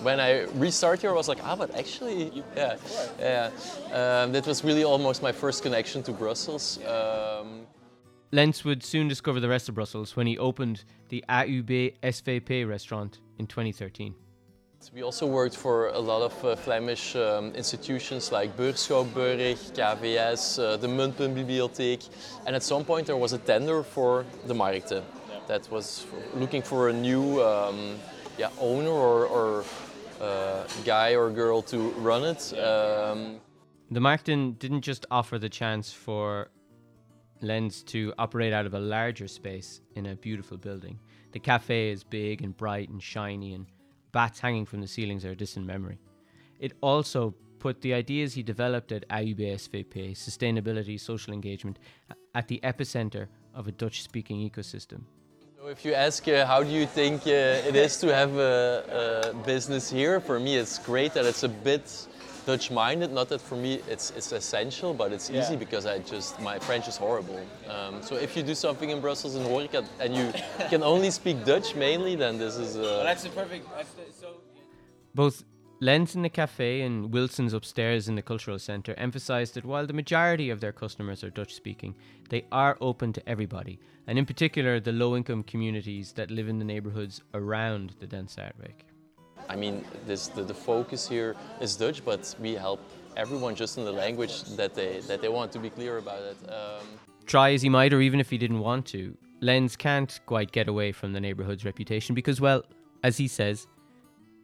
when 0.03 0.21
I 0.21 0.43
restarted 0.55 1.01
here, 1.01 1.10
I 1.10 1.15
was 1.15 1.27
like, 1.27 1.43
ah, 1.43 1.58
but 1.58 1.75
actually, 1.75 2.43
yeah, 2.55 2.77
yeah. 3.19 3.49
Um, 3.91 4.32
that 4.32 4.47
was 4.47 4.63
really 4.63 4.86
almost 4.86 5.21
my 5.21 5.34
first 5.34 5.63
connection 5.63 6.01
to 6.03 6.13
Brussels. 6.13 6.79
Um, 6.86 7.67
Lens 8.32 8.63
would 8.63 8.84
soon 8.86 9.10
discover 9.10 9.41
the 9.41 9.49
rest 9.49 9.67
of 9.67 9.75
Brussels 9.75 10.15
when 10.15 10.27
he 10.27 10.38
opened 10.38 10.86
the 11.10 11.25
AUB 11.27 11.95
SVP 12.01 12.65
restaurant 12.65 13.19
in 13.38 13.47
2013. 13.47 14.15
We 14.94 15.04
also 15.04 15.28
worked 15.28 15.58
for 15.58 15.89
a 15.89 16.00
lot 16.00 16.22
of 16.22 16.46
uh, 16.46 16.56
Flemish 16.56 17.15
um, 17.15 17.54
institutions 17.54 18.32
like 18.32 18.56
Beurs-Schouwburg, 18.56 19.58
KVS, 19.74 20.58
uh, 20.58 20.78
the 20.78 20.88
Muntpuntbibliotheek, 20.88 22.10
and 22.46 22.56
at 22.56 22.63
some 22.63 22.86
point 22.86 23.06
there 23.06 23.18
was 23.18 23.34
a 23.34 23.38
tender 23.38 23.84
for 23.84 24.26
the 24.46 24.54
Markte 24.54 24.92
yeah. 24.92 25.39
that 25.48 25.70
was 25.70 26.08
looking 26.34 26.62
for 26.62 26.89
a 26.89 26.94
new 26.94 27.44
um, 27.44 27.98
yeah, 28.38 28.50
owner 28.60 28.89
or, 28.89 29.26
or 29.26 29.65
uh, 30.22 30.63
guy 30.86 31.13
or 31.13 31.30
girl 31.30 31.62
to 31.63 31.89
run 31.98 32.24
it. 32.24 32.58
Um, 32.58 33.42
the 33.92 34.00
Markten 34.00 34.58
didn't 34.60 34.82
just 34.82 35.06
offer 35.12 35.38
the 35.38 35.50
chance 35.50 35.92
for 35.92 36.50
Lens 37.42 37.84
to 37.84 38.13
operate 38.18 38.54
out 38.54 38.65
of 38.65 38.74
a 38.74 38.80
larger 38.80 39.28
space 39.28 39.82
in 39.96 40.08
a 40.08 40.15
beautiful 40.15 40.58
building. 40.58 41.00
The 41.32 41.39
cafe 41.39 41.92
is 41.92 42.04
big 42.04 42.42
and 42.42 42.56
bright 42.56 42.89
and 42.89 43.04
shiny, 43.04 43.54
and 43.54 43.65
bats 44.12 44.39
hanging 44.39 44.65
from 44.65 44.82
the 44.82 44.88
ceilings 44.88 45.26
are 45.26 45.32
a 45.32 45.36
distant 45.36 45.65
memory. 45.65 46.00
It 46.60 46.74
also 46.82 47.34
put 47.60 47.82
the 47.82 47.93
ideas 47.93 48.34
he 48.34 48.43
developed 48.43 48.91
at 48.91 49.08
AUB-SVP, 49.10 50.12
sustainability, 50.12 51.00
social 51.00 51.34
engagement, 51.34 51.80
at 52.34 52.48
the 52.48 52.60
epicenter 52.63 53.28
of 53.54 53.67
a 53.67 53.72
Dutch 53.72 54.02
speaking 54.02 54.38
ecosystem. 54.50 55.02
So 55.58 55.67
if 55.67 55.84
you 55.84 55.93
ask 55.93 56.26
uh, 56.28 56.45
how 56.45 56.63
do 56.63 56.69
you 56.69 56.86
think 56.86 57.24
uh, 57.28 57.67
it 57.69 57.76
is 57.76 57.98
to 57.98 58.15
have 58.15 58.34
a, 58.38 59.32
a, 59.32 59.34
business 59.45 59.89
here, 59.89 60.22
for 60.22 60.39
me 60.39 60.56
it's 60.56 60.80
great 60.80 61.13
that 61.13 61.26
it's 61.26 61.43
a 61.43 61.50
bit 61.50 62.08
Dutch-minded. 62.45 63.12
Not 63.12 63.30
that 63.30 63.41
for 63.41 63.56
me 63.56 63.82
it's, 63.88 64.12
it's 64.12 64.32
essential, 64.32 64.93
but 64.93 65.12
it's 65.12 65.30
easy 65.30 65.54
yeah. 65.54 65.60
because 65.60 65.86
I 65.86 65.99
just 65.99 66.39
my 66.41 66.60
French 66.60 66.88
is 66.88 66.97
horrible. 66.97 67.39
Um, 67.67 68.02
so 68.02 68.15
if 68.15 68.36
you 68.36 68.43
do 68.43 68.56
something 68.56 68.89
in 68.89 68.99
Brussels 69.02 69.36
in 69.36 69.43
Horeca 69.43 69.86
and 69.99 70.15
you 70.15 70.34
can 70.69 70.84
only 70.84 71.12
speak 71.12 71.45
Dutch 71.45 71.75
mainly, 71.75 72.15
then 72.15 72.38
this 72.38 72.58
is. 72.58 72.78
Uh, 72.78 72.82
well, 72.82 73.04
that's 73.04 73.23
the 73.23 73.30
perfect. 73.30 73.67
That's 73.75 73.91
the, 73.91 74.04
so. 74.13 74.28
Both 75.15 75.43
Lens 75.82 76.13
in 76.13 76.23
the 76.23 76.30
cafe 76.30 76.82
and 76.82 77.13
Wilson's 77.13 77.54
upstairs 77.54 78.10
in 78.10 78.15
the 78.15 78.21
cultural 78.21 78.60
centre 78.60 78.93
emphasised 78.97 79.54
that 79.54 79.63
while 79.63 79.88
the 79.88 79.93
majority 79.93 80.49
of 80.49 80.60
their 80.60 80.73
customers 80.73 81.23
are 81.23 81.30
Dutch 81.30 81.54
speaking, 81.54 81.95
they 82.30 82.45
are 82.52 82.78
open 82.82 83.13
to 83.13 83.30
everybody, 83.30 83.80
and 84.06 84.19
in 84.19 84.25
particular 84.25 84.82
the 84.82 84.91
low 84.91 85.15
income 85.15 85.41
communities 85.41 86.12
that 86.13 86.32
live 86.32 86.49
in 86.49 86.60
the 86.60 86.65
neighbourhoods 86.65 87.21
around 87.34 87.95
the 88.02 88.08
Dansaertwijk. 88.08 88.88
I 89.50 89.56
mean, 89.56 89.84
this, 90.06 90.28
the, 90.28 90.44
the 90.44 90.54
focus 90.54 91.10
here 91.10 91.36
is 91.60 91.76
Dutch, 91.76 92.06
but 92.06 92.36
we 92.40 92.54
help 92.54 92.80
everyone 93.18 93.56
just 93.56 93.78
in 93.80 93.84
the 93.84 93.92
language 93.92 94.44
that 94.56 94.76
they, 94.76 95.00
that 95.08 95.22
they 95.22 95.28
want 95.28 95.52
to 95.54 95.60
be 95.60 95.72
clear 95.72 95.98
about 95.98 96.22
it. 96.22 96.38
Um, 96.48 96.86
Try 97.26 97.54
as 97.54 97.64
he 97.64 97.70
might, 97.70 97.92
or 97.92 98.00
even 98.00 98.20
if 98.20 98.30
he 98.30 98.38
didn't 98.38 98.60
want 98.60 98.86
to, 98.88 99.18
Lens 99.42 99.76
can't 99.76 100.20
quite 100.28 100.52
get 100.52 100.68
away 100.68 100.92
from 100.92 101.14
the 101.14 101.20
neighborhood's 101.20 101.66
reputation 101.66 102.14
because, 102.14 102.40
well, 102.40 102.64
as 103.04 103.18
he 103.18 103.28
says, 103.28 103.68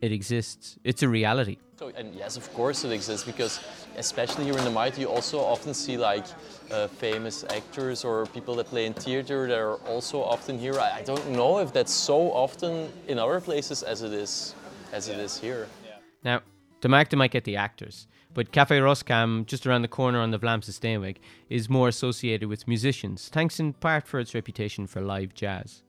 it 0.02 0.12
exists. 0.12 0.78
It's 0.84 1.04
a 1.04 1.10
reality. 1.10 1.58
So, 1.78 1.92
and 1.96 2.16
yes, 2.16 2.38
of 2.38 2.52
course 2.54 2.84
it 2.84 2.92
exists 2.92 3.26
because, 3.26 3.60
especially 3.98 4.46
here 4.46 4.58
in 4.58 4.64
the 4.64 4.72
Markt, 4.72 4.98
you 4.98 5.08
also 5.08 5.40
often 5.40 5.74
see 5.74 5.98
like 5.98 6.26
uh, 6.72 6.88
famous 6.88 7.44
actors 7.50 8.06
or 8.06 8.26
people 8.28 8.56
that 8.56 8.68
play 8.68 8.86
in 8.86 8.94
theater 8.94 9.48
that 9.48 9.58
are 9.58 9.76
also 9.88 10.22
often 10.22 10.58
here. 10.58 10.80
I, 10.80 11.00
I, 11.00 11.02
don't 11.04 11.30
know 11.30 11.60
if 11.60 11.74
that's 11.74 11.92
so 11.92 12.32
often 12.32 12.92
in 13.08 13.20
other 13.20 13.42
places 13.42 13.84
as 13.84 14.02
it 14.04 14.14
is 14.14 14.56
as 14.92 15.08
yeah. 15.08 15.16
it 15.16 15.20
is 15.20 15.38
here. 15.38 15.68
Yeah. 15.86 15.98
Now, 16.24 16.42
De 16.82 16.88
Markte 16.88 17.18
might 17.18 17.32
get 17.32 17.44
the 17.44 17.56
actors, 17.56 18.08
but 18.34 18.52
Café 18.52 18.82
Roskam, 18.82 19.46
just 19.46 19.66
around 19.66 19.82
the 19.82 19.88
corner 19.88 20.20
on 20.20 20.32
the 20.32 20.40
Vlaamse 20.40 20.70
Steenweg, 20.70 21.18
is 21.50 21.70
more 21.70 21.88
associated 21.88 22.50
with 22.50 22.68
musicians, 22.68 23.30
thanks 23.30 23.60
in 23.60 23.74
part 23.74 24.08
for 24.08 24.20
its 24.20 24.36
reputation 24.36 24.88
for 24.88 25.02
live 25.02 25.34
jazz. 25.34 25.84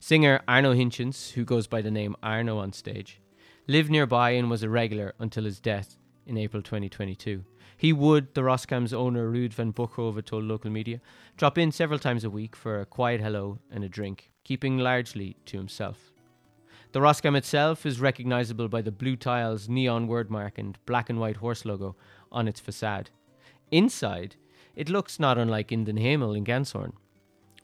Singer 0.00 0.42
Arno 0.46 0.74
Hintjens, 0.74 1.30
who 1.32 1.44
goes 1.44 1.66
by 1.66 1.80
the 1.80 1.90
name 1.90 2.16
Arno 2.22 2.58
on 2.58 2.72
stage, 2.72 3.20
lived 3.66 3.90
nearby 3.90 4.30
and 4.30 4.50
was 4.50 4.62
a 4.62 4.68
regular 4.68 5.14
until 5.18 5.44
his 5.44 5.60
death 5.60 5.96
in 6.26 6.36
April 6.36 6.62
2022. 6.62 7.44
He 7.76 7.92
would, 7.92 8.34
the 8.34 8.42
Roskam's 8.42 8.92
owner 8.92 9.30
Ruud 9.30 9.52
van 9.52 9.72
Bochove 9.72 10.24
told 10.24 10.44
local 10.44 10.70
media, 10.70 11.00
drop 11.36 11.58
in 11.58 11.72
several 11.72 11.98
times 11.98 12.24
a 12.24 12.30
week 12.30 12.54
for 12.54 12.80
a 12.80 12.86
quiet 12.86 13.20
hello 13.20 13.58
and 13.70 13.84
a 13.84 13.88
drink, 13.88 14.30
keeping 14.42 14.78
largely 14.78 15.36
to 15.46 15.56
himself. 15.56 16.13
The 16.94 17.00
Roskam 17.00 17.36
itself 17.36 17.84
is 17.84 17.98
recognisable 17.98 18.68
by 18.68 18.80
the 18.80 18.92
blue 18.92 19.16
tiles, 19.16 19.68
neon 19.68 20.06
wordmark, 20.06 20.58
and 20.58 20.78
black 20.86 21.10
and 21.10 21.18
white 21.18 21.38
horse 21.38 21.64
logo 21.64 21.96
on 22.30 22.46
its 22.46 22.60
facade. 22.60 23.10
Inside, 23.72 24.36
it 24.76 24.88
looks 24.88 25.18
not 25.18 25.36
unlike 25.36 25.72
in 25.72 25.82
Den 25.82 25.98
in 25.98 26.44
Ganshoren, 26.44 26.92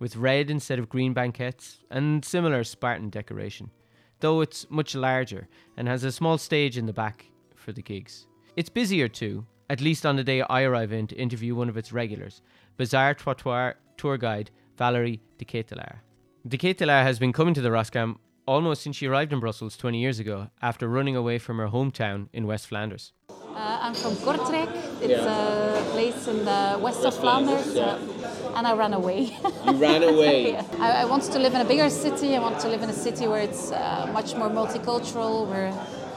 with 0.00 0.16
red 0.16 0.50
instead 0.50 0.80
of 0.80 0.88
green 0.88 1.12
banquettes 1.12 1.78
and 1.92 2.24
similar 2.24 2.64
Spartan 2.64 3.08
decoration 3.08 3.70
though 4.18 4.40
it's 4.40 4.66
much 4.68 4.96
larger 4.96 5.46
and 5.76 5.86
has 5.86 6.02
a 6.02 6.10
small 6.10 6.36
stage 6.36 6.76
in 6.76 6.86
the 6.86 6.92
back 6.92 7.26
for 7.54 7.70
the 7.70 7.82
gigs. 7.82 8.26
It's 8.56 8.68
busier 8.68 9.06
too, 9.08 9.46
at 9.70 9.80
least 9.80 10.04
on 10.04 10.16
the 10.16 10.24
day 10.24 10.42
I 10.42 10.62
arrive 10.62 10.92
in 10.92 11.06
to 11.06 11.16
interview 11.16 11.54
one 11.54 11.68
of 11.68 11.76
its 11.76 11.92
regulars, 11.92 12.42
Bizarre 12.76 13.14
Trottoir 13.14 13.74
tour 13.96 14.18
guide 14.18 14.50
Valerie 14.76 15.20
de 15.38 15.44
Ketelaar. 15.44 16.00
De 16.46 16.58
Ketelaar 16.58 17.04
has 17.04 17.20
been 17.20 17.32
coming 17.32 17.54
to 17.54 17.60
the 17.60 17.70
Roskam 17.70 18.16
almost 18.46 18.82
since 18.82 18.96
she 18.96 19.06
arrived 19.06 19.32
in 19.32 19.40
Brussels 19.40 19.76
20 19.76 19.98
years 19.98 20.18
ago 20.18 20.50
after 20.62 20.88
running 20.88 21.16
away 21.16 21.38
from 21.38 21.58
her 21.58 21.68
hometown 21.68 22.28
in 22.32 22.46
West 22.46 22.66
Flanders. 22.66 23.12
Uh, 23.28 23.78
I'm 23.82 23.94
from 23.94 24.14
Kortrijk. 24.16 24.70
It's 25.02 25.22
a 25.22 25.90
place 25.92 26.26
in 26.28 26.44
the 26.44 26.78
west 26.80 27.04
of 27.04 27.14
Flanders, 27.14 27.76
uh, 27.76 27.98
and 28.56 28.66
I 28.66 28.74
ran 28.74 28.94
away. 28.94 29.36
You 29.66 29.72
ran 29.86 30.02
away. 30.02 30.52
Yeah. 30.52 30.64
I, 30.78 31.02
I 31.02 31.04
want 31.04 31.24
to 31.24 31.38
live 31.38 31.54
in 31.54 31.60
a 31.60 31.64
bigger 31.64 31.90
city. 31.90 32.36
I 32.36 32.38
want 32.40 32.58
to 32.60 32.68
live 32.68 32.82
in 32.82 32.88
a 32.90 32.94
city 32.94 33.26
where 33.28 33.42
it's 33.42 33.70
uh, 33.70 34.08
much 34.12 34.34
more 34.34 34.48
multicultural, 34.48 35.46
where 35.48 35.68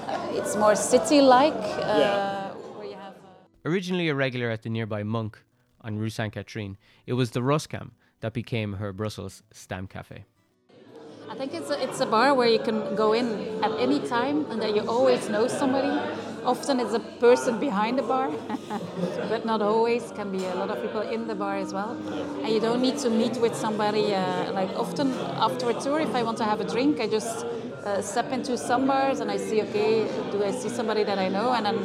uh, 0.07 0.27
it's 0.31 0.55
more 0.55 0.75
city-like. 0.75 1.53
Uh, 1.53 2.53
Where 2.77 2.95
have. 2.95 3.13
Uh, 3.15 3.69
Originally 3.69 4.07
a 4.09 4.15
regular 4.15 4.49
at 4.49 4.61
the 4.61 4.69
nearby 4.69 5.03
Monk 5.03 5.43
on 5.81 5.97
Rue 5.97 6.09
Saint 6.09 6.33
Catherine, 6.33 6.77
it 7.05 7.13
was 7.13 7.31
the 7.31 7.41
Roskam 7.41 7.91
that 8.21 8.33
became 8.33 8.73
her 8.73 8.93
Brussels 8.93 9.43
Stam 9.51 9.87
Cafe. 9.87 10.25
I 11.29 11.35
think 11.35 11.53
it's 11.53 11.69
a, 11.69 11.81
it's 11.81 11.99
a 11.99 12.05
bar 12.05 12.33
where 12.33 12.47
you 12.47 12.59
can 12.59 12.95
go 12.95 13.13
in 13.13 13.63
at 13.63 13.71
any 13.79 13.99
time 13.99 14.45
and 14.51 14.61
that 14.61 14.75
you 14.75 14.81
always 14.87 15.29
know 15.29 15.47
somebody. 15.47 15.89
Often 16.45 16.79
it's 16.81 16.93
a 16.93 16.99
person 16.99 17.59
behind 17.59 17.97
the 17.97 18.03
bar, 18.03 18.29
but 19.29 19.45
not 19.45 19.61
always. 19.61 20.11
Can 20.11 20.31
be 20.31 20.43
a 20.45 20.55
lot 20.55 20.69
of 20.69 20.81
people 20.81 21.01
in 21.01 21.27
the 21.27 21.35
bar 21.35 21.57
as 21.57 21.73
well. 21.73 21.91
And 22.43 22.49
you 22.49 22.59
don't 22.59 22.81
need 22.81 22.97
to 22.99 23.09
meet 23.09 23.37
with 23.37 23.55
somebody. 23.55 24.13
Uh, 24.13 24.51
like 24.51 24.69
often 24.77 25.13
after 25.37 25.69
a 25.69 25.73
tour, 25.73 25.99
if 26.01 26.13
I 26.13 26.23
want 26.23 26.37
to 26.39 26.43
have 26.43 26.59
a 26.59 26.65
drink, 26.65 26.99
I 26.99 27.07
just 27.07 27.45
uh, 27.85 28.01
step 28.01 28.31
into 28.31 28.57
some 28.57 28.87
bars 28.87 29.19
and 29.19 29.31
I 29.31 29.37
see, 29.37 29.61
okay, 29.61 30.07
do 30.31 30.43
I 30.43 30.51
see 30.51 30.69
somebody 30.69 31.03
that 31.03 31.17
I 31.17 31.29
know? 31.29 31.53
And 31.53 31.65
then 31.65 31.77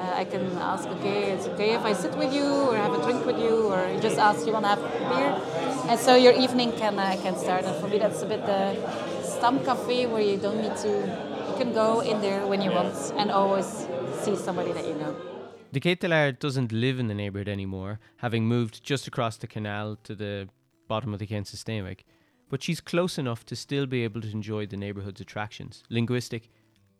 uh, 0.00 0.14
I 0.14 0.24
can 0.24 0.46
ask, 0.58 0.88
okay, 0.88 1.32
it's 1.32 1.46
okay 1.48 1.74
if 1.74 1.84
I 1.84 1.92
sit 1.92 2.16
with 2.16 2.32
you 2.32 2.46
or 2.46 2.76
have 2.76 2.94
a 2.94 3.02
drink 3.02 3.26
with 3.26 3.38
you, 3.38 3.68
or 3.68 4.00
just 4.00 4.18
ask, 4.18 4.46
you 4.46 4.52
want 4.52 4.64
to 4.64 4.70
have 4.70 4.82
beer? 5.10 5.69
And 5.88 5.98
so 5.98 6.14
your 6.14 6.32
evening 6.32 6.72
can 6.72 6.98
uh, 6.98 7.16
can 7.22 7.36
start. 7.36 7.64
And 7.64 7.76
for 7.80 7.88
me, 7.88 7.98
that's 7.98 8.22
a 8.22 8.26
bit 8.26 8.44
the 8.46 8.74
Stam 9.22 9.64
Cafe 9.64 10.06
where 10.06 10.22
you 10.22 10.36
don't 10.36 10.60
need 10.60 10.76
to, 10.78 10.88
you 10.88 11.54
can 11.56 11.72
go 11.72 12.00
in 12.00 12.20
there 12.20 12.46
when 12.46 12.60
you 12.60 12.70
want 12.70 12.94
and 13.16 13.30
always 13.30 13.86
see 14.22 14.36
somebody 14.36 14.72
that 14.72 14.86
you 14.86 14.94
know. 14.94 15.16
De 15.72 15.80
Ketelaar 15.80 16.38
doesn't 16.38 16.72
live 16.72 16.98
in 16.98 17.06
the 17.06 17.14
neighbourhood 17.14 17.48
anymore, 17.48 18.00
having 18.16 18.44
moved 18.44 18.82
just 18.82 19.06
across 19.06 19.36
the 19.36 19.46
canal 19.46 19.96
to 20.04 20.14
the 20.14 20.48
bottom 20.88 21.12
of 21.12 21.20
the 21.20 21.26
Gentse 21.26 21.54
Steenweg. 21.54 22.00
But 22.48 22.62
she's 22.62 22.80
close 22.80 23.18
enough 23.18 23.46
to 23.46 23.54
still 23.54 23.86
be 23.86 24.02
able 24.02 24.20
to 24.22 24.30
enjoy 24.30 24.66
the 24.66 24.76
neighborhood's 24.76 25.20
attractions, 25.20 25.84
linguistic 25.88 26.50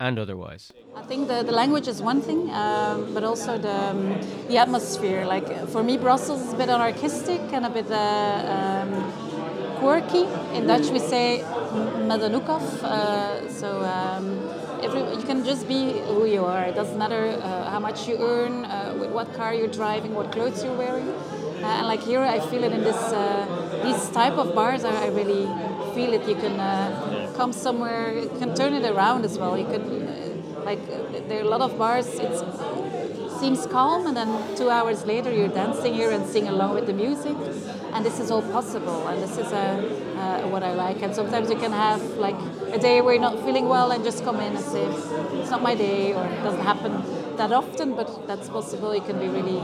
and 0.01 0.19
otherwise. 0.19 0.73
I 0.97 1.03
think 1.03 1.29
the, 1.29 1.43
the 1.43 1.53
language 1.53 1.87
is 1.87 2.03
one 2.03 2.21
thing, 2.23 2.51
um, 2.51 3.15
but 3.15 3.23
also 3.23 3.59
the, 3.59 3.77
um, 3.91 4.19
the 4.49 4.57
atmosphere. 4.57 5.25
Like 5.27 5.69
for 5.69 5.83
me, 5.83 5.99
Brussels 5.99 6.41
is 6.47 6.53
a 6.55 6.57
bit 6.57 6.71
anarchistic 6.71 7.41
and 7.53 7.67
a 7.67 7.71
bit 7.71 7.91
uh, 7.91 7.99
um, 8.57 8.91
quirky. 9.79 10.25
In 10.57 10.67
Dutch, 10.67 10.89
we 10.91 10.99
say 10.99 11.45
Madanukov. 12.09 12.63
Uh, 12.83 13.49
so 13.51 13.83
um, 13.83 14.25
every, 14.83 15.01
you 15.01 15.23
can 15.23 15.45
just 15.45 15.69
be 15.69 15.93
who 16.15 16.25
you 16.25 16.45
are. 16.45 16.65
It 16.65 16.75
doesn't 16.75 16.99
matter 16.99 17.39
uh, 17.43 17.71
how 17.71 17.79
much 17.79 18.09
you 18.09 18.17
earn, 18.19 18.65
uh, 18.65 18.97
with 18.99 19.11
what 19.11 19.33
car 19.35 19.53
you're 19.55 19.69
driving, 19.69 20.15
what 20.15 20.33
clothes 20.33 20.65
you're 20.65 20.77
wearing. 20.77 21.09
Uh, 21.09 21.67
and 21.79 21.87
like 21.87 22.03
here, 22.03 22.21
I 22.23 22.41
feel 22.41 22.65
it 22.65 22.73
in 22.73 22.83
this 22.83 22.97
uh, 22.97 23.83
these 23.85 24.09
type 24.11 24.39
of 24.39 24.55
bars. 24.55 24.83
I, 24.83 24.95
I 25.05 25.09
really 25.09 25.45
feel 26.01 26.13
it. 26.15 26.29
You 26.29 26.37
can 26.45 26.59
uh, 26.59 27.33
come 27.37 27.53
somewhere, 27.53 28.07
you 28.25 28.31
can 28.39 28.55
turn 28.55 28.73
it 28.75 28.85
around 28.93 29.25
as 29.25 29.39
well. 29.39 29.55
You 29.63 29.69
can 29.75 29.83
uh, 29.83 30.65
like 30.69 30.83
uh, 30.89 31.29
there 31.29 31.39
are 31.41 31.47
a 31.49 31.53
lot 31.55 31.63
of 31.69 31.73
bars. 31.79 32.09
it 32.27 32.35
seems 33.41 33.67
calm, 33.67 34.07
and 34.09 34.17
then 34.21 34.31
two 34.61 34.69
hours 34.77 34.99
later 35.13 35.31
you're 35.39 35.55
dancing 35.63 35.95
here 36.01 36.11
and 36.17 36.25
sing 36.35 36.47
along 36.55 36.75
with 36.75 36.87
the 36.91 36.97
music. 37.05 37.37
And 37.95 38.05
this 38.09 38.21
is 38.23 38.31
all 38.31 38.45
possible, 38.59 39.01
and 39.09 39.23
this 39.25 39.37
is 39.43 39.51
uh, 39.53 39.63
uh, 40.23 40.49
what 40.53 40.63
I 40.71 40.73
like. 40.85 41.03
And 41.05 41.15
sometimes 41.21 41.51
you 41.53 41.59
can 41.65 41.73
have 41.73 42.03
like 42.27 42.41
a 42.79 42.79
day 42.79 42.97
where 43.03 43.15
you're 43.15 43.29
not 43.31 43.39
feeling 43.47 43.67
well 43.69 43.91
and 43.95 44.05
just 44.11 44.25
come 44.29 44.39
in 44.47 44.53
and 44.57 44.65
say, 44.75 44.85
"It's 45.41 45.53
not 45.57 45.63
my 45.71 45.75
day," 45.87 46.03
or 46.19 46.25
it 46.37 46.43
doesn't 46.47 46.67
happen 46.73 46.93
that 47.41 47.53
often, 47.63 47.95
but 48.01 48.09
that's 48.29 48.49
possible. 48.59 48.95
You 48.95 49.05
can 49.11 49.19
be 49.19 49.29
really 49.39 49.61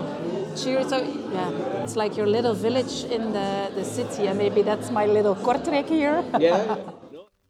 cheery. 0.56 0.84
So 0.84 0.98
yeah, 1.32 1.82
it's 1.82 1.96
like 1.96 2.16
your 2.16 2.26
little 2.26 2.54
village 2.54 3.04
in 3.04 3.32
the, 3.32 3.70
the 3.74 3.84
city, 3.84 4.26
and 4.26 4.38
maybe 4.38 4.62
that's 4.62 4.90
my 4.90 5.06
little 5.06 5.34
Kortrijk 5.34 5.88
here. 5.88 6.24
Yeah. 6.40 6.76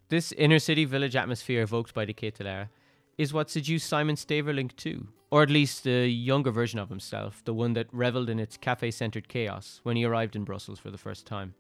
This 0.09 0.31
inner 0.33 0.61
city 0.61 0.85
village 0.85 1.17
atmosphere 1.17 1.63
evoked 1.63 1.93
by 1.93 2.05
the 2.05 2.15
Ketelaar 2.15 2.69
is 3.19 3.33
what 3.33 3.51
seduced 3.51 3.89
Simon 3.89 4.15
Staverlink 4.15 4.77
too, 4.77 5.09
or 5.31 5.43
at 5.43 5.51
least 5.51 5.83
the 5.83 6.07
younger 6.09 6.53
version 6.53 6.79
of 6.79 6.89
himself, 6.91 7.43
the 7.45 7.55
one 7.55 7.73
that 7.73 7.89
revelled 7.93 8.31
in 8.31 8.39
its 8.39 8.57
cafe 8.57 8.93
centred 8.93 9.27
chaos 9.29 9.81
when 9.83 9.97
he 9.97 10.05
arrived 10.05 10.37
in 10.37 10.45
Brussels 10.45 10.79
for 10.79 10.93
the 10.93 10.99
first 10.99 11.27
time. 11.27 11.55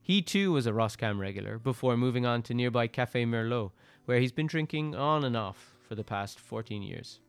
He 0.00 0.22
too 0.22 0.52
was 0.52 0.66
a 0.66 0.72
Roskam 0.72 1.18
regular 1.18 1.58
before 1.58 1.96
moving 1.96 2.26
on 2.26 2.42
to 2.42 2.54
nearby 2.54 2.86
Café 2.86 3.26
Merlot, 3.26 3.72
where 4.04 4.20
he's 4.20 4.32
been 4.32 4.46
drinking 4.46 4.94
on 4.94 5.24
and 5.24 5.36
off 5.36 5.72
for 5.86 5.94
the 5.94 6.04
past 6.04 6.38
14 6.38 6.82
years. 6.82 7.20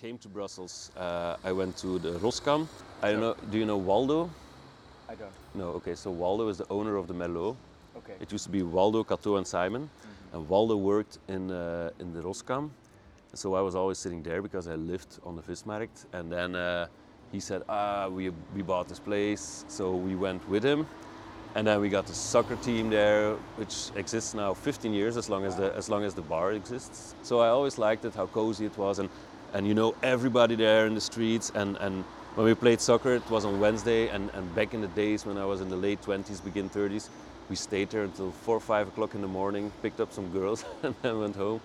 When, 0.00 0.12
when 0.12 0.14
I 0.14 0.14
came 0.14 0.18
to 0.18 0.28
Brussels, 0.28 0.90
uh, 0.96 1.36
I 1.44 1.52
went 1.52 1.76
to 1.78 1.98
the 1.98 2.18
Roskam. 2.18 2.66
I 3.02 3.12
don't 3.12 3.20
know. 3.20 3.34
Do 3.50 3.58
you 3.58 3.66
know 3.66 3.76
Waldo? 3.76 4.30
I 5.08 5.14
don't. 5.14 5.32
No. 5.54 5.68
Okay. 5.76 5.94
So 5.94 6.10
Waldo 6.10 6.48
is 6.48 6.56
the 6.56 6.66
owner 6.70 6.96
of 6.96 7.06
the 7.06 7.14
Merlot. 7.14 7.56
Okay. 7.96 8.14
It 8.20 8.32
used 8.32 8.44
to 8.44 8.50
be 8.50 8.62
Waldo, 8.62 9.04
Cato, 9.04 9.36
and 9.36 9.46
Simon, 9.46 9.90
and 10.32 10.48
Waldo 10.48 10.76
worked 10.76 11.18
in 11.28 11.50
uh, 11.50 11.90
in 11.98 12.12
the 12.12 12.22
Roskam. 12.22 12.70
So 13.34 13.54
I 13.54 13.60
was 13.62 13.74
always 13.74 13.98
sitting 13.98 14.22
there 14.22 14.42
because 14.42 14.68
I 14.70 14.76
lived 14.76 15.18
on 15.24 15.36
the 15.36 15.42
Vismarkt. 15.42 16.06
And 16.12 16.30
then 16.30 16.54
uh, 16.54 16.86
he 17.32 17.40
said, 17.40 17.62
"Ah, 17.68 18.08
we 18.08 18.32
we 18.54 18.62
bought 18.62 18.88
this 18.88 19.00
place." 19.00 19.64
So 19.68 19.94
we 19.94 20.14
went 20.16 20.48
with 20.48 20.64
him, 20.64 20.86
and 21.54 21.66
then 21.66 21.80
we 21.80 21.88
got 21.88 22.06
the 22.06 22.14
soccer 22.14 22.56
team 22.56 22.90
there, 22.90 23.36
which 23.56 23.90
exists 23.96 24.34
now 24.34 24.54
15 24.54 24.94
years, 24.94 25.16
as 25.16 25.28
long 25.28 25.44
as 25.44 25.54
the 25.56 25.76
as 25.76 25.88
long 25.88 26.04
as 26.04 26.14
the 26.14 26.22
bar 26.22 26.52
exists. 26.52 27.14
So 27.22 27.40
I 27.40 27.48
always 27.48 27.78
liked 27.78 28.04
it, 28.04 28.14
how 28.14 28.26
cozy 28.26 28.66
it 28.66 28.78
was, 28.78 28.98
and 28.98 29.08
and 29.52 29.66
you 29.66 29.74
know 29.74 29.94
everybody 30.02 30.54
there 30.54 30.86
in 30.86 30.94
the 30.94 31.00
streets. 31.00 31.50
And 31.54 31.76
and 31.78 32.04
when 32.34 32.46
we 32.46 32.54
played 32.54 32.80
soccer, 32.80 33.14
it 33.14 33.30
was 33.30 33.44
on 33.44 33.60
Wednesday, 33.60 34.08
and 34.08 34.30
and 34.34 34.54
back 34.54 34.74
in 34.74 34.80
the 34.80 34.88
days 34.88 35.26
when 35.26 35.38
I 35.38 35.44
was 35.44 35.60
in 35.60 35.68
the 35.68 35.76
late 35.76 36.02
20s, 36.02 36.42
begin 36.44 36.70
30s, 36.70 37.08
we 37.48 37.56
stayed 37.56 37.90
there 37.90 38.04
until 38.04 38.30
four 38.30 38.56
or 38.56 38.60
five 38.60 38.88
o'clock 38.88 39.14
in 39.14 39.20
the 39.20 39.28
morning, 39.28 39.72
picked 39.82 40.00
up 40.00 40.12
some 40.12 40.30
girls, 40.30 40.64
and 40.82 40.94
then 41.02 41.20
went 41.20 41.36
home. 41.36 41.60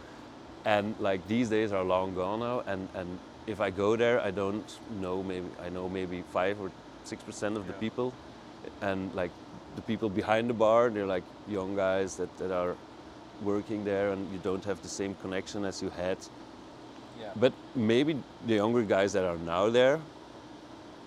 And 0.65 0.95
like 1.00 1.28
these 1.28 1.50
days 1.50 1.71
are 1.71 1.84
long 1.84 2.15
gone 2.15 2.39
now, 2.39 2.63
and 2.65 2.89
and 2.95 3.19
if 3.48 3.62
I 3.62 3.69
go 3.69 3.95
there, 3.95 4.19
I 4.19 4.32
don't 4.32 4.80
know 5.02 5.21
maybe 5.24 5.48
I 5.62 5.69
know 5.69 5.88
maybe 5.89 6.24
five 6.34 6.60
or 6.60 6.71
six 7.04 7.24
percent 7.24 7.58
of 7.58 7.67
the 7.67 7.74
people, 7.74 8.13
and 8.82 9.13
like 9.13 9.32
the 9.76 9.82
people 9.82 10.10
behind 10.10 10.50
the 10.50 10.54
bar, 10.54 10.89
they're 10.89 11.06
like 11.06 11.24
young 11.48 11.76
guys 11.76 12.15
that, 12.15 12.36
that 12.38 12.52
are 12.52 12.76
working 13.43 13.84
there, 13.84 14.12
and 14.12 14.32
you 14.32 14.39
don't 14.39 14.63
have 14.65 14.82
the 14.82 14.88
same 14.88 15.15
connection 15.15 15.65
as 15.65 15.82
you 15.82 15.89
had. 15.89 16.17
Yeah. 17.19 17.32
But 17.36 17.54
maybe 17.75 18.21
the 18.45 18.56
younger 18.56 18.84
guys 18.84 19.13
that 19.13 19.23
are 19.23 19.38
now 19.38 19.69
there, 19.69 19.99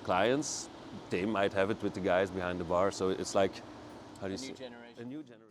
clients, 0.05 0.69
they 1.11 1.25
might 1.25 1.53
have 1.53 1.71
it 1.71 1.83
with 1.83 1.95
the 1.95 2.01
guys 2.01 2.31
behind 2.31 2.59
the 2.61 2.65
bar. 2.65 2.91
So 2.91 3.11
it's 3.11 3.35
like, 3.35 3.53
how 4.21 4.27
do 4.27 4.33
you 4.33 4.39
say? 4.39 4.55
A 4.99 5.05
new 5.05 5.23
generation. 5.23 5.49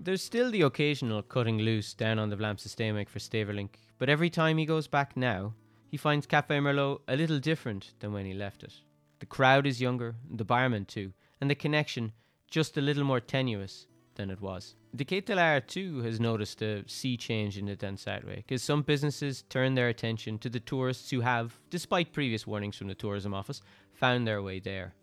There's 0.00 0.22
still 0.22 0.50
the 0.52 0.62
occasional 0.62 1.22
cutting 1.22 1.58
loose 1.58 1.92
down 1.92 2.20
on 2.20 2.30
the 2.30 2.36
Vlaamse 2.36 2.68
Steenweg 2.68 3.08
for 3.08 3.18
Staverlink, 3.18 3.70
but 3.98 4.08
every 4.08 4.30
time 4.30 4.56
he 4.56 4.64
goes 4.64 4.86
back 4.86 5.16
now, 5.16 5.54
he 5.88 5.96
finds 5.96 6.24
Café 6.26 6.60
Merlot 6.60 7.00
a 7.08 7.16
little 7.16 7.40
different 7.40 7.94
than 7.98 8.12
when 8.12 8.24
he 8.24 8.32
left 8.32 8.62
it. 8.62 8.74
The 9.18 9.26
crowd 9.26 9.66
is 9.66 9.80
younger, 9.80 10.14
the 10.30 10.44
barman 10.44 10.84
too, 10.84 11.12
and 11.40 11.50
the 11.50 11.56
connection 11.56 12.12
just 12.48 12.76
a 12.76 12.80
little 12.80 13.02
more 13.02 13.18
tenuous 13.18 13.88
than 14.14 14.30
it 14.30 14.40
was. 14.40 14.76
De 14.94 15.04
Ketelaar 15.04 15.66
too 15.66 16.00
has 16.00 16.18
noticed 16.18 16.62
a 16.62 16.82
sea 16.88 17.16
change 17.16 17.58
in 17.58 17.66
the 17.66 17.76
Den 17.76 17.96
Zuidweg, 17.96 18.50
as 18.50 18.62
some 18.62 18.82
businesses 18.82 19.44
turn 19.50 19.74
their 19.74 19.88
attention 19.88 20.38
to 20.38 20.48
the 20.48 20.60
tourists 20.60 21.10
who 21.10 21.20
have, 21.20 21.58
despite 21.70 22.12
previous 22.12 22.46
warnings 22.46 22.76
from 22.76 22.88
the 22.88 22.94
tourism 22.94 23.34
office, 23.34 23.60
found 23.92 24.26
their 24.26 24.40
way 24.42 24.60
there. 24.60 24.94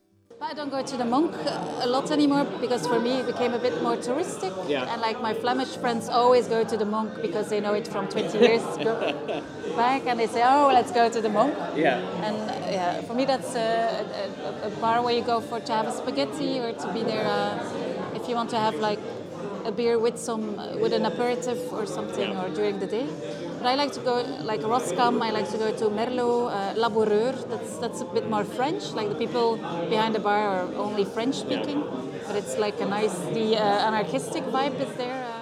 I 0.41 0.53
don't 0.53 0.69
go 0.69 0.83
to 0.83 0.97
the 0.97 1.05
monk 1.05 1.33
a 1.81 1.87
lot 1.87 2.11
anymore 2.11 2.45
because 2.59 2.85
for 2.85 2.99
me 2.99 3.19
it 3.19 3.25
became 3.25 3.53
a 3.53 3.57
bit 3.57 3.81
more 3.81 3.95
touristic. 3.95 4.53
Yeah. 4.69 4.91
And 4.91 5.01
like 5.01 5.21
my 5.21 5.33
Flemish 5.33 5.77
friends 5.77 6.09
always 6.09 6.47
go 6.47 6.63
to 6.63 6.75
the 6.75 6.85
monk 6.85 7.21
because 7.21 7.49
they 7.49 7.61
know 7.61 7.73
it 7.73 7.87
from 7.87 8.07
20 8.09 8.37
years 8.37 8.61
ago 8.75 8.93
back 9.77 10.05
and 10.05 10.19
they 10.19 10.27
say, 10.27 10.43
oh, 10.45 10.69
let's 10.73 10.91
go 10.91 11.09
to 11.09 11.21
the 11.21 11.29
monk. 11.29 11.55
Yeah. 11.75 11.99
And 12.21 12.37
uh, 12.49 12.69
yeah, 12.69 13.01
for 13.01 13.13
me 13.13 13.25
that's 13.25 13.55
a, 13.55 14.05
a, 14.63 14.67
a 14.67 14.69
bar 14.81 15.01
where 15.01 15.15
you 15.15 15.23
go 15.23 15.39
for 15.39 15.61
to 15.61 15.71
have 15.71 15.87
a 15.87 15.91
spaghetti 15.91 16.59
or 16.59 16.73
to 16.73 16.93
be 16.93 17.01
there 17.03 17.25
uh, 17.25 18.13
if 18.13 18.27
you 18.27 18.35
want 18.35 18.49
to 18.49 18.59
have 18.59 18.75
like 18.75 18.99
a 19.65 19.71
beer 19.71 19.97
with 19.99 20.17
some 20.17 20.43
with 20.83 20.93
an 20.93 21.05
aperitif 21.05 21.59
or 21.73 21.85
something 21.85 22.35
or 22.37 22.49
during 22.49 22.79
the 22.79 22.87
day. 22.87 23.07
But 23.59 23.67
I 23.67 23.75
like 23.75 23.91
to 23.93 24.01
go 24.01 24.15
like 24.51 24.61
Roskam. 24.61 25.21
I 25.27 25.31
like 25.31 25.49
to 25.51 25.57
go 25.57 25.69
to 25.81 25.85
Merlot, 25.89 26.51
uh, 26.51 26.73
Laboureur. 26.83 27.33
That's 27.51 27.77
that's 27.83 28.01
a 28.01 28.05
bit 28.05 28.29
more 28.29 28.43
French. 28.57 28.83
Like 28.99 29.09
the 29.09 29.15
people 29.23 29.57
behind 29.89 30.13
the 30.15 30.19
bar 30.19 30.41
are 30.55 30.67
only 30.75 31.05
French 31.05 31.35
speaking, 31.35 31.79
but 32.27 32.35
it's 32.35 32.57
like 32.57 32.79
a 32.81 32.85
nice 32.85 33.15
the 33.37 33.47
uh, 33.57 33.87
anarchistic 33.89 34.43
vibe 34.55 34.79
is 34.85 34.93
there. 35.03 35.19
Uh, 35.23 35.33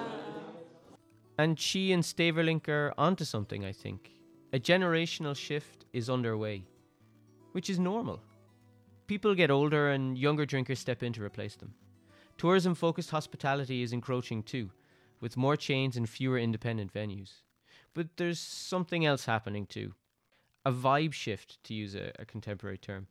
And 1.43 1.59
she 1.59 1.91
and 1.93 2.03
Staverlink 2.03 2.67
are 2.69 2.93
onto 2.97 3.25
something, 3.25 3.65
I 3.65 3.73
think. 3.83 3.99
a 4.57 4.59
generational 4.59 5.36
shift 5.36 5.86
is 5.99 6.09
underway, 6.15 6.57
which 7.55 7.69
is 7.73 7.77
normal. 7.79 8.19
People 9.07 9.33
get 9.36 9.49
older 9.49 9.89
and 9.95 10.15
younger 10.25 10.45
drinkers 10.45 10.79
step 10.79 11.01
in 11.01 11.12
to 11.13 11.23
replace 11.23 11.55
them. 11.62 11.71
Tourism 12.38 12.76
focused 12.76 13.12
hospitality 13.12 13.82
is 13.82 13.93
encroaching 13.93 14.43
too, 14.43 14.72
with 15.19 15.38
more 15.38 15.56
chains 15.56 15.96
and 15.96 16.10
fewer 16.10 16.38
independent 16.38 16.93
venues. 16.93 17.41
But 17.93 18.17
there's 18.17 18.39
something 18.39 19.06
else 19.06 19.26
happening 19.26 19.65
too 19.65 19.93
a 20.65 20.72
vibe 20.72 21.13
shift, 21.13 21.62
to 21.65 21.74
use 21.74 21.93
a, 21.93 22.12
a 22.19 22.26
contemporary 22.26 22.78
term, 22.78 23.08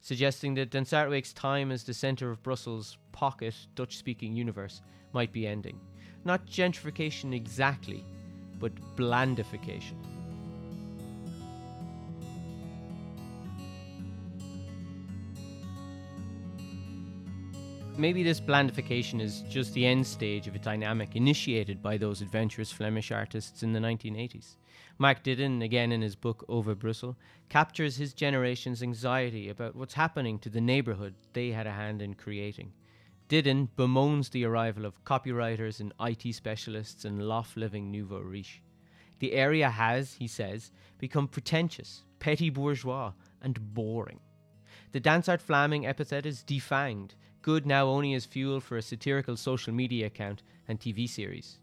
suggesting 0.00 0.54
that 0.54 0.70
Dansaertwijk's 0.70 1.32
time 1.34 1.70
as 1.70 1.84
the 1.84 1.92
centre 1.92 2.30
of 2.30 2.42
Brussels' 2.42 2.96
pocket 3.12 3.54
Dutch 3.74 3.96
speaking 3.96 4.34
universe 4.34 4.80
might 5.12 5.32
be 5.32 5.46
ending. 5.46 5.78
Not 6.24 6.46
gentrification 6.46 7.34
exactly, 7.34 8.04
but 8.58 8.74
blandification. 8.96 10.13
Maybe 17.96 18.24
this 18.24 18.40
blandification 18.40 19.20
is 19.20 19.42
just 19.42 19.72
the 19.72 19.86
end 19.86 20.04
stage 20.04 20.48
of 20.48 20.56
a 20.56 20.58
dynamic 20.58 21.14
initiated 21.14 21.80
by 21.80 21.96
those 21.96 22.22
adventurous 22.22 22.72
Flemish 22.72 23.12
artists 23.12 23.62
in 23.62 23.72
the 23.72 23.78
1980s. 23.78 24.56
Marc 24.98 25.22
Didden, 25.22 25.62
again 25.62 25.92
in 25.92 26.02
his 26.02 26.16
book 26.16 26.44
Over 26.48 26.74
Brussels, 26.74 27.14
captures 27.48 27.96
his 27.96 28.12
generation's 28.12 28.82
anxiety 28.82 29.48
about 29.48 29.76
what's 29.76 29.94
happening 29.94 30.40
to 30.40 30.50
the 30.50 30.60
neighbourhood 30.60 31.14
they 31.34 31.50
had 31.50 31.68
a 31.68 31.72
hand 31.72 32.02
in 32.02 32.14
creating. 32.14 32.72
Didden 33.28 33.68
bemoans 33.76 34.28
the 34.28 34.44
arrival 34.44 34.86
of 34.86 35.04
copywriters 35.04 35.78
and 35.78 35.94
IT 36.00 36.34
specialists 36.34 37.04
and 37.04 37.22
loft 37.22 37.56
living 37.56 37.92
nouveau 37.92 38.18
riche. 38.18 38.60
The 39.20 39.34
area 39.34 39.70
has, 39.70 40.14
he 40.14 40.26
says, 40.26 40.72
become 40.98 41.28
pretentious, 41.28 42.02
petty 42.18 42.50
bourgeois, 42.50 43.12
and 43.40 43.72
boring. 43.72 44.18
The 44.90 45.00
Dansaert 45.00 45.42
Vlaming 45.42 45.86
epithet 45.86 46.26
is 46.26 46.42
defanged, 46.42 47.12
good 47.44 47.66
now 47.66 47.86
only 47.86 48.14
as 48.14 48.24
fuel 48.24 48.58
for 48.58 48.78
a 48.78 48.82
satirical 48.82 49.36
social 49.36 49.74
media 49.74 50.06
account 50.06 50.42
and 50.66 50.80
TV 50.80 51.06
series. 51.06 51.58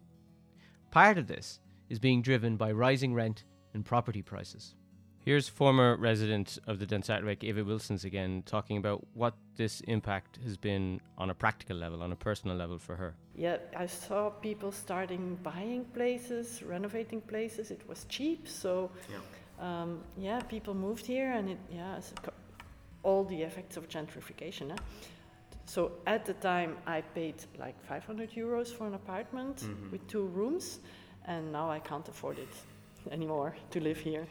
Part 0.92 1.18
of 1.18 1.26
this 1.26 1.58
is 1.90 1.98
being 1.98 2.22
driven 2.22 2.56
by 2.56 2.70
rising 2.70 3.12
rent 3.14 3.42
and 3.74 3.84
property 3.84 4.22
prices. 4.22 4.76
Here's 5.24 5.48
former 5.48 5.96
resident 5.96 6.60
of 6.68 6.78
the 6.78 6.86
Dansaertwijk, 6.86 7.42
Eva 7.42 7.64
Wilsons, 7.64 8.04
again, 8.04 8.44
talking 8.46 8.76
about 8.76 9.04
what 9.14 9.34
this 9.56 9.80
impact 9.82 10.38
has 10.44 10.56
been 10.56 11.00
on 11.18 11.30
a 11.30 11.34
practical 11.34 11.76
level, 11.76 12.00
on 12.00 12.12
a 12.12 12.16
personal 12.16 12.56
level 12.56 12.78
for 12.78 12.94
her. 12.94 13.14
Yeah, 13.34 13.56
I 13.76 13.86
saw 13.86 14.30
people 14.30 14.70
starting 14.70 15.36
buying 15.42 15.84
places, 15.86 16.62
renovating 16.62 17.20
places. 17.22 17.72
It 17.72 17.82
was 17.88 18.06
cheap, 18.08 18.46
so 18.46 18.90
yeah, 19.10 19.82
um, 19.82 20.00
yeah 20.16 20.40
people 20.42 20.74
moved 20.74 21.06
here, 21.06 21.32
and 21.32 21.50
it 21.50 21.58
yeah, 21.72 22.00
all 23.02 23.24
the 23.24 23.42
effects 23.42 23.76
of 23.76 23.88
gentrification. 23.88 24.70
Eh? 24.70 24.76
So 25.66 25.92
at 26.06 26.24
the 26.24 26.34
time, 26.34 26.76
I 26.86 27.00
paid 27.00 27.36
like 27.58 27.82
500 27.84 28.30
euros 28.32 28.68
for 28.68 28.86
an 28.86 28.94
apartment 28.94 29.58
mm-hmm. 29.58 29.90
with 29.90 30.06
two 30.06 30.26
rooms, 30.26 30.80
and 31.26 31.52
now 31.52 31.70
I 31.70 31.78
can't 31.78 32.06
afford 32.08 32.38
it 32.38 32.54
anymore 33.10 33.56
to 33.70 33.80
live 33.80 33.98
here. 33.98 34.26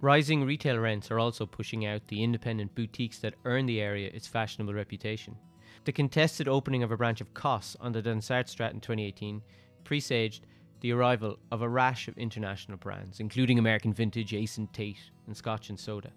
Rising 0.00 0.44
retail 0.44 0.78
rents 0.78 1.10
are 1.10 1.18
also 1.18 1.44
pushing 1.44 1.84
out 1.84 2.06
the 2.06 2.22
independent 2.22 2.74
boutiques 2.74 3.18
that 3.18 3.34
earn 3.44 3.66
the 3.66 3.80
area 3.80 4.10
its 4.14 4.28
fashionable 4.28 4.72
reputation. 4.72 5.36
The 5.84 5.92
contested 5.92 6.46
opening 6.46 6.82
of 6.82 6.92
a 6.92 6.96
branch 6.96 7.20
of 7.20 7.34
COS 7.34 7.76
on 7.80 7.92
the 7.92 8.02
Dansaertstraat 8.02 8.72
in 8.72 8.80
2018 8.80 9.42
presaged 9.82 10.46
the 10.80 10.92
arrival 10.92 11.38
of 11.50 11.62
a 11.62 11.68
rash 11.68 12.06
of 12.06 12.16
international 12.16 12.76
brands, 12.76 13.18
including 13.20 13.58
American 13.58 13.92
Vintage, 13.92 14.34
Ace 14.34 14.58
and 14.58 14.72
Tate, 14.72 15.10
and 15.26 15.36
Scotch 15.36 15.70
and 15.70 15.80
Soda. 15.80 16.12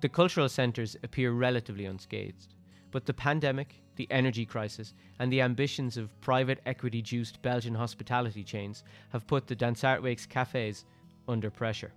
The 0.00 0.08
cultural 0.08 0.48
centres 0.48 0.96
appear 1.04 1.30
relatively 1.30 1.84
unscathed, 1.84 2.54
but 2.92 3.06
the 3.06 3.12
pandemic, 3.12 3.82
the 3.96 4.06
energy 4.10 4.46
crisis, 4.46 4.94
and 5.18 5.32
the 5.32 5.40
ambitions 5.40 5.96
of 5.96 6.20
private 6.20 6.60
equity 6.64 7.02
juiced 7.02 7.42
Belgian 7.42 7.74
hospitality 7.74 8.44
chains 8.44 8.84
have 9.08 9.26
put 9.26 9.48
the 9.48 9.56
Dansaertwijk's 9.56 10.26
cafes 10.26 10.84
under 11.26 11.50
pressure. 11.50 11.92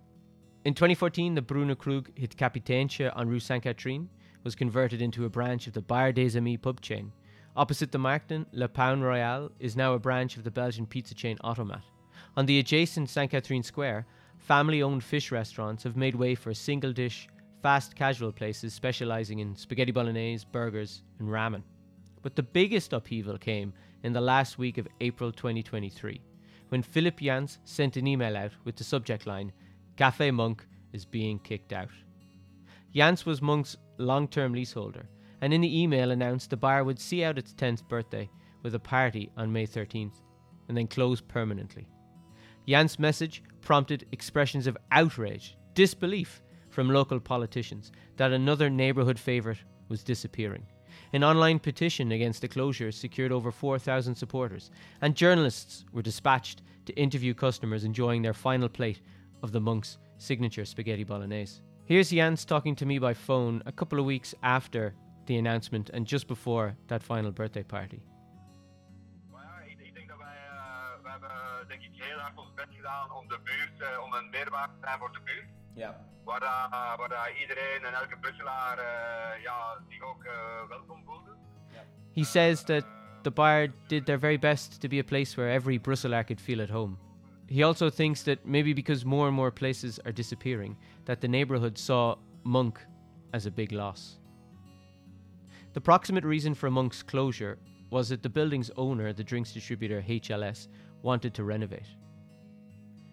In 0.63 0.73
2014, 0.73 1.35
the 1.35 1.41
bruine 1.43 1.75
kroeg 1.75 2.07
Het 2.17 2.35
Kapiteintje 2.35 3.15
on 3.15 3.29
Rue 3.29 3.39
Saint 3.39 3.63
Catherine 3.63 4.09
was 4.43 4.55
converted 4.55 5.01
into 5.01 5.25
a 5.25 5.29
branch 5.29 5.67
of 5.67 5.73
the 5.73 5.81
Bar 5.81 6.11
des 6.11 6.35
Amis 6.35 6.57
pub 6.57 6.81
chain. 6.81 7.11
Opposite 7.55 7.91
the 7.91 7.99
Markten, 7.99 8.45
Le 8.51 8.67
Paon 8.67 9.01
Royal 9.01 9.51
is 9.59 9.75
now 9.75 9.93
a 9.93 9.99
branch 9.99 10.37
of 10.37 10.43
the 10.43 10.51
Belgian 10.51 10.85
pizza 10.85 11.13
chain 11.13 11.37
Otomat. 11.43 11.83
On 12.35 12.45
the 12.45 12.59
adjacent 12.59 13.09
Saint 13.09 13.31
Catherine 13.31 13.63
Square, 13.63 14.05
family 14.37 14.81
owned 14.81 15.03
fish 15.03 15.31
restaurants 15.31 15.83
have 15.83 15.95
made 15.95 16.15
way 16.15 16.35
for 16.35 16.49
a 16.49 16.55
single 16.55 16.91
dish, 16.91 17.27
fast 17.65 17.95
casual 17.95 18.31
places 18.31 18.75
specializing 18.75 19.39
in 19.39 19.55
spaghetti 19.55 19.91
bolognese, 19.91 20.45
burgers, 20.51 21.01
and 21.17 21.27
ramen. 21.27 21.63
But 22.21 22.35
the 22.35 22.43
biggest 22.43 22.93
upheaval 22.93 23.39
came 23.39 23.73
in 24.03 24.13
the 24.13 24.21
last 24.21 24.59
week 24.59 24.77
of 24.77 24.87
April 25.01 25.31
2023, 25.31 26.21
when 26.69 26.83
Philip 26.83 27.19
Jans 27.19 27.57
sent 27.63 27.97
an 27.97 28.05
email 28.05 28.37
out 28.37 28.51
with 28.65 28.75
the 28.75 28.83
subject 28.83 29.25
line 29.25 29.51
Café 29.97 30.31
Monk 30.31 30.63
is 30.93 31.05
being 31.05 31.39
kicked 31.39 31.73
out. 31.73 31.89
Jans 32.93 33.25
was 33.25 33.41
Monk's 33.41 33.77
long 33.97 34.27
term 34.27 34.53
leaseholder, 34.53 35.09
and 35.41 35.51
in 35.51 35.61
the 35.61 35.81
email 35.81 36.11
announced 36.11 36.51
the 36.51 36.57
bar 36.57 36.83
would 36.83 36.99
see 36.99 37.23
out 37.23 37.39
its 37.39 37.55
10th 37.55 37.87
birthday 37.87 38.29
with 38.61 38.75
a 38.75 38.79
party 38.79 39.31
on 39.37 39.51
May 39.51 39.65
13th, 39.65 40.21
and 40.67 40.77
then 40.77 40.85
close 40.85 41.19
permanently. 41.19 41.87
Jans' 42.67 42.99
message 42.99 43.41
prompted 43.61 44.05
expressions 44.11 44.67
of 44.67 44.77
outrage, 44.91 45.57
disbelief 45.73 46.43
from 46.75 46.89
local 46.89 47.21
politicians 47.21 47.93
that 48.17 48.33
another 48.33 48.69
neighbourhood 48.69 49.17
favourite 49.17 49.63
was 49.87 50.03
disappearing. 50.03 50.67
An 51.13 51.23
online 51.23 51.57
petition 51.57 52.11
against 52.11 52.41
the 52.41 52.49
closure 52.49 52.91
secured 52.91 53.31
over 53.31 53.49
4,000 53.49 54.13
supporters, 54.13 54.71
and 55.01 55.15
journalists 55.15 55.85
were 55.93 56.01
dispatched 56.01 56.63
to 56.85 56.93
interview 56.93 57.33
customers 57.33 57.85
enjoying 57.85 58.21
their 58.21 58.33
final 58.33 58.67
plate 58.67 58.99
of 59.41 59.53
the 59.53 59.61
monk's 59.61 59.97
signature 60.17 60.65
spaghetti 60.65 61.05
bolognese. 61.05 61.61
Here's 61.85 62.09
Jans 62.09 62.43
talking 62.43 62.75
to 62.75 62.85
me 62.85 62.99
by 62.99 63.13
phone 63.13 63.63
a 63.65 63.71
couple 63.71 63.97
of 63.97 64.05
weeks 64.05 64.35
after 64.43 64.93
the 65.27 65.37
announcement 65.37 65.91
and 65.93 66.05
just 66.05 66.27
before 66.27 66.75
that 66.87 67.01
final 67.01 67.31
birthday 67.31 67.63
party. 67.63 68.01
gedaan 72.85 73.11
om 73.11 73.27
de 73.27 73.39
buurt, 73.43 73.99
om 74.03 74.13
een 74.13 74.29
meerwaarde 74.29 74.73
te 74.73 74.79
zijn 74.81 74.99
voor 74.99 75.11
de 75.11 75.21
buurt. 75.23 75.64
Ja. 75.75 75.95
Waar, 76.23 76.41
uh, 76.41 76.97
waar 76.97 77.11
uh, 77.11 77.41
iedereen 77.41 77.85
en 77.85 77.93
elke 77.93 78.17
Brusselaar 78.21 78.77
uh, 78.77 79.43
ja, 79.43 79.77
zich 79.89 80.01
ook 80.01 80.23
welkom 80.69 81.03
voelde. 81.05 81.35
He 82.13 82.23
says 82.23 82.63
that 82.63 82.85
the 83.23 83.31
bar 83.31 83.67
did 83.87 84.05
their 84.05 84.19
very 84.19 84.37
best 84.37 84.81
to 84.81 84.87
be 84.87 84.99
a 84.99 85.03
place 85.03 85.35
where 85.35 85.51
every 85.51 85.79
Brusselaar 85.79 86.23
could 86.23 86.41
feel 86.41 86.61
at 86.61 86.69
home. 86.69 86.97
He 87.47 87.63
also 87.63 87.89
thinks 87.89 88.23
that 88.23 88.45
maybe 88.45 88.73
because 88.73 89.05
more 89.05 89.27
and 89.27 89.35
more 89.35 89.51
places 89.51 89.99
are 90.05 90.11
disappearing, 90.11 90.77
that 91.05 91.21
the 91.21 91.27
neighbourhood 91.27 91.77
saw 91.77 92.15
Monk 92.43 92.79
as 93.33 93.45
a 93.45 93.51
big 93.51 93.71
loss. 93.71 94.17
The 95.73 95.81
proximate 95.81 96.23
reason 96.23 96.55
for 96.55 96.71
Monk's 96.71 97.03
closure 97.03 97.57
was 97.89 98.09
that 98.09 98.23
the 98.23 98.29
building's 98.29 98.71
owner, 98.77 99.13
the 99.13 99.23
drinks 99.23 99.51
distributor 99.51 100.01
HLS, 100.07 100.69
wanted 101.01 101.33
to 101.33 101.43
renovate. 101.43 101.87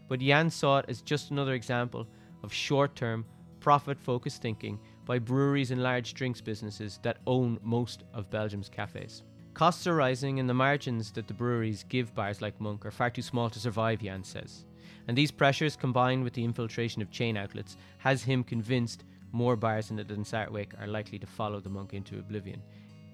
But 0.08 0.20
Jan 0.20 0.50
saw 0.50 0.78
it 0.78 0.86
as 0.88 1.02
just 1.02 1.30
another 1.30 1.54
example 1.54 2.06
of 2.42 2.52
short 2.52 2.94
term, 2.96 3.24
profit 3.60 3.98
focused 3.98 4.42
thinking 4.42 4.78
by 5.04 5.18
breweries 5.18 5.70
and 5.70 5.82
large 5.82 6.14
drinks 6.14 6.40
businesses 6.40 6.98
that 7.02 7.18
own 7.26 7.58
most 7.62 8.04
of 8.12 8.30
Belgium's 8.30 8.68
cafes. 8.68 9.22
Costs 9.54 9.86
are 9.86 9.94
rising, 9.94 10.40
and 10.40 10.48
the 10.48 10.54
margins 10.54 11.12
that 11.12 11.26
the 11.28 11.34
breweries 11.34 11.84
give 11.88 12.14
bars 12.14 12.40
like 12.40 12.60
Monk 12.60 12.86
are 12.86 12.90
far 12.90 13.10
too 13.10 13.22
small 13.22 13.50
to 13.50 13.58
survive, 13.58 14.00
Jan 14.00 14.24
says. 14.24 14.64
And 15.08 15.16
these 15.16 15.30
pressures, 15.30 15.76
combined 15.76 16.24
with 16.24 16.32
the 16.32 16.44
infiltration 16.44 17.02
of 17.02 17.10
chain 17.10 17.36
outlets, 17.36 17.76
has 17.98 18.22
him 18.22 18.44
convinced 18.44 19.04
more 19.30 19.56
bars 19.56 19.90
in 19.90 19.96
the 19.96 20.04
Dansaertwijk 20.04 20.80
are 20.80 20.86
likely 20.86 21.18
to 21.18 21.26
follow 21.26 21.60
the 21.60 21.68
Monk 21.68 21.92
into 21.92 22.18
oblivion. 22.18 22.62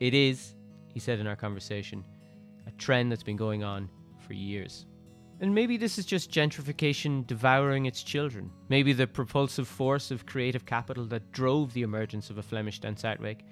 It 0.01 0.15
is, 0.15 0.55
he 0.93 1.01
said 1.01 1.19
in 1.19 1.27
our 1.27 1.37
conversation, 1.37 2.05
a 2.67 2.71
trend 2.73 3.11
that's 3.11 3.23
been 3.23 3.37
going 3.37 3.65
on 3.65 3.89
for 4.27 4.35
years. 4.35 4.87
And 5.41 5.55
maybe 5.55 5.77
this 5.77 5.99
is 5.99 6.05
just 6.05 6.33
gentrification 6.33 7.25
devouring 7.27 7.87
its 7.87 8.03
children. 8.03 8.51
Maybe 8.69 8.93
the 8.93 9.07
propulsive 9.07 9.69
force 9.69 10.11
of 10.11 10.27
creative 10.27 10.67
capital 10.67 11.05
that 11.07 11.31
drove 11.31 11.73
the 11.73 11.83
emergence 11.83 12.29
of 12.29 12.39
a 12.39 12.43
Flemish 12.43 12.81
Dansaertwijk 12.81 13.43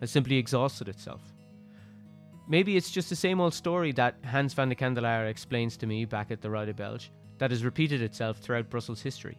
has 0.00 0.10
simply 0.10 0.36
exhausted 0.38 0.88
itself. 0.88 1.22
Maybe 2.48 2.76
it's 2.76 2.90
just 2.90 3.08
the 3.08 3.16
same 3.16 3.40
old 3.40 3.54
story 3.54 3.92
that 3.92 4.16
Hans 4.24 4.54
Vandecandelaere 4.54 5.28
explains 5.28 5.76
to 5.78 5.86
me 5.86 6.04
back 6.04 6.30
at 6.30 6.40
the 6.40 6.50
Rode 6.50 6.74
Belge 6.76 7.12
that 7.38 7.50
has 7.50 7.64
repeated 7.64 8.02
itself 8.02 8.38
throughout 8.38 8.70
Brussels 8.70 9.00
history. 9.00 9.38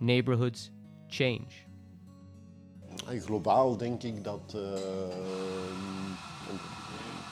Neighborhoods 0.00 0.70
change. 1.08 1.66
Globaal 3.06 3.76
denk 3.76 4.02
ik 4.02 4.24
dat 4.24 4.54
uh, 4.56 4.62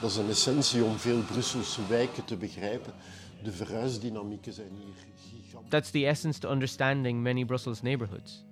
dat 0.00 0.10
is 0.10 0.16
een 0.16 0.28
essentie 0.28 0.84
om 0.84 0.98
veel 0.98 1.22
Brusselse 1.22 1.86
wijken 1.86 2.24
te 2.24 2.36
begrijpen. 2.36 2.92
That's 5.70 5.90
the 5.90 6.06
essence 6.06 6.38
to 6.40 6.48
understanding 6.48 7.22
many 7.22 7.44
Brussels 7.44 7.82
neighbourhoods. 7.82 8.44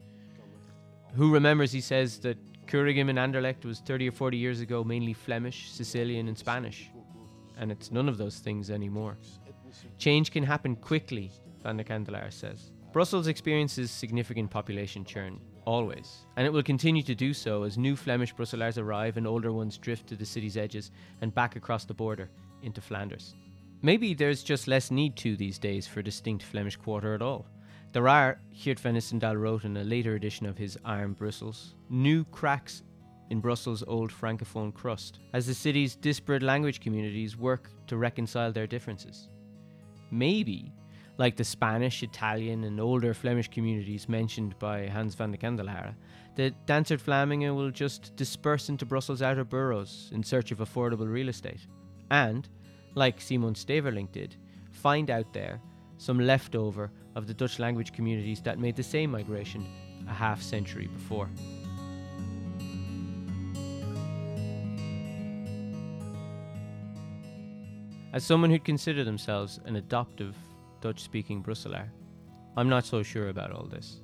Who 1.15 1.33
remembers, 1.33 1.73
he 1.73 1.81
says, 1.81 2.19
that 2.21 2.37
Kuregem 2.67 3.09
in 3.09 3.17
Anderlecht 3.17 3.65
was 3.65 3.81
30 3.81 4.09
or 4.09 4.13
40 4.13 4.37
years 4.37 4.61
ago 4.61 4.85
mainly 4.85 5.15
Flemish, 5.15 5.71
Sicilian, 5.71 6.29
and 6.29 6.37
Spanish. 6.37 6.91
And 7.59 7.73
it's 7.73 7.91
none 7.91 8.09
of 8.09 8.19
those 8.19 8.39
things 8.39 8.71
anymore. 8.71 9.17
Change 9.97 10.31
can 10.31 10.43
happen 10.43 10.77
quickly, 10.77 11.31
Vandecandelaere 11.65 12.33
says. 12.33 12.71
Brussels 12.93 13.27
experiences 13.27 13.91
significant 13.91 14.51
population 14.51 15.05
churn, 15.05 15.41
always, 15.65 16.25
and 16.37 16.47
it 16.47 16.53
will 16.53 16.63
continue 16.63 17.03
to 17.03 17.15
do 17.15 17.35
so 17.35 17.63
as 17.63 17.77
new 17.77 17.97
Flemish 17.97 18.35
Brusselaars 18.35 18.79
arrive 18.79 19.17
and 19.17 19.27
older 19.27 19.53
ones 19.53 19.77
drift 19.77 20.07
to 20.09 20.17
the 20.17 20.25
city's 20.25 20.57
edges 20.57 20.91
and 21.21 21.35
back 21.35 21.57
across 21.57 21.85
the 21.85 21.95
border 21.95 22.31
into 22.63 22.81
Flanders. 22.81 23.35
Maybe 23.81 24.13
there's 24.13 24.43
just 24.43 24.67
less 24.67 24.91
need 24.91 25.15
to 25.19 25.37
these 25.37 25.59
days 25.59 25.87
for 25.87 26.01
a 26.01 26.05
distinct 26.05 26.43
Flemish 26.45 26.77
quarter 26.77 27.15
at 27.15 27.23
all. 27.23 27.47
There 27.93 28.09
are, 28.09 28.41
Geert 28.53 28.81
van 28.81 28.97
Istendael 28.97 29.41
wrote 29.41 29.65
in 29.65 29.77
a 29.77 29.85
later 29.85 30.15
edition 30.17 30.47
of 30.47 30.59
his 30.59 30.77
Iron 30.85 31.13
Brussels, 31.13 31.75
new 31.89 32.25
cracks 32.25 32.83
in 33.31 33.41
Brussels' 33.41 33.85
old 33.87 34.11
francophone 34.11 34.75
crust, 34.75 35.21
as 35.33 35.47
the 35.47 35.55
city's 35.55 35.95
disparate 35.95 36.43
language 36.43 36.81
communities 36.81 37.37
work 37.37 37.71
to 37.87 37.97
reconcile 37.97 38.53
their 38.53 38.67
differences. 38.67 39.29
Maybe, 40.11 40.73
like 41.17 41.37
the 41.37 41.45
Spanish, 41.45 42.03
Italian, 42.03 42.65
and 42.65 42.81
older 42.81 43.15
Flemish 43.15 43.49
communities 43.49 44.09
mentioned 44.09 44.59
by 44.59 44.87
Hans 44.87 45.15
Vandecandelaere, 45.15 45.95
the 46.35 46.53
Dansaert 46.67 47.03
Vlamingen 47.03 47.55
will 47.55 47.71
just 47.71 48.15
disperse 48.17 48.69
into 48.69 48.87
Brussels' 48.87 49.23
outer 49.23 49.45
boroughs 49.45 50.11
in 50.13 50.23
search 50.23 50.51
of 50.51 50.59
affordable 50.59 51.11
real 51.11 51.29
estate. 51.29 51.67
And, 52.11 52.49
like 52.95 53.21
Simon 53.21 53.55
Steverlink 53.55 54.13
did, 54.13 54.37
find 54.71 55.11
out 55.11 55.33
there 55.33 55.61
some 55.99 56.19
leftover 56.19 56.91
of 57.15 57.27
the 57.27 57.35
Dutch 57.35 57.59
language 57.59 57.93
communities 57.93 58.41
that 58.43 58.59
made 58.59 58.77
the 58.77 58.83
same 58.83 59.11
migration 59.11 59.67
a 60.09 60.13
half 60.13 60.41
century 60.41 60.87
before. 60.87 61.29
As 68.13 68.25
someone 68.25 68.51
who'd 68.51 68.65
consider 68.65 69.05
themselves 69.05 69.61
an 69.67 69.77
adoptive 69.77 70.35
Dutch 70.81 71.03
speaking 71.03 71.43
Brusselaar, 71.43 71.89
I'm 72.57 72.69
not 72.69 72.87
so 72.87 73.03
sure 73.03 73.29
about 73.29 73.53
all 73.53 73.67
this. 73.67 74.01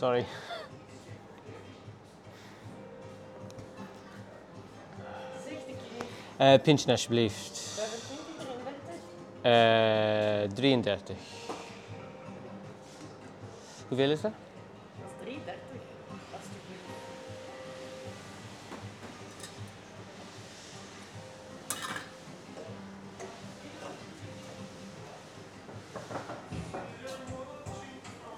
Sorry. 0.00 0.24
Uh, 6.40 6.58
pintje 6.62 6.90
alsjeblieft. 6.90 7.80
Uh, 9.42 10.48
33. 10.54 11.16
Hoeveel 13.88 14.10
is 14.10 14.20
dat? 14.20 14.32
Dat 15.00 15.28
is 15.28 15.34
3,30. 15.34 15.40
Alsjeblieft. 16.32 16.70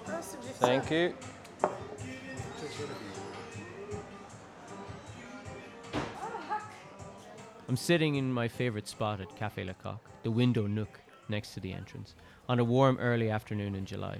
Alsjeblieft. 0.05 0.59
Thank 0.59 0.89
you. 0.89 1.13
I'm 7.73 7.77
sitting 7.77 8.13
in 8.13 8.31
my 8.31 8.47
favourite 8.47 8.87
spot 8.87 9.19
at 9.19 9.35
Café 9.35 9.65
Le 9.65 9.73
Coq, 9.73 9.97
the 10.21 10.29
window 10.29 10.67
nook 10.67 11.01
next 11.27 11.55
to 11.55 11.59
the 11.59 11.73
entrance, 11.73 12.13
on 12.47 12.59
a 12.59 12.63
warm 12.63 12.99
early 12.99 13.31
afternoon 13.31 13.73
in 13.73 13.83
July. 13.83 14.19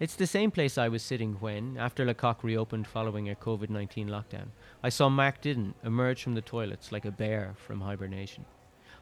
It's 0.00 0.16
the 0.16 0.26
same 0.26 0.50
place 0.50 0.78
I 0.78 0.88
was 0.88 1.02
sitting 1.02 1.34
when, 1.34 1.76
after 1.76 2.06
Le 2.06 2.14
Coq 2.14 2.42
reopened 2.42 2.86
following 2.86 3.28
a 3.28 3.34
COVID 3.34 3.68
19 3.68 4.08
lockdown, 4.08 4.46
I 4.82 4.88
saw 4.88 5.10
Marc 5.10 5.42
Didden 5.42 5.74
emerge 5.84 6.22
from 6.22 6.32
the 6.32 6.40
toilets 6.40 6.90
like 6.90 7.04
a 7.04 7.10
bear 7.10 7.52
from 7.58 7.82
hibernation. 7.82 8.46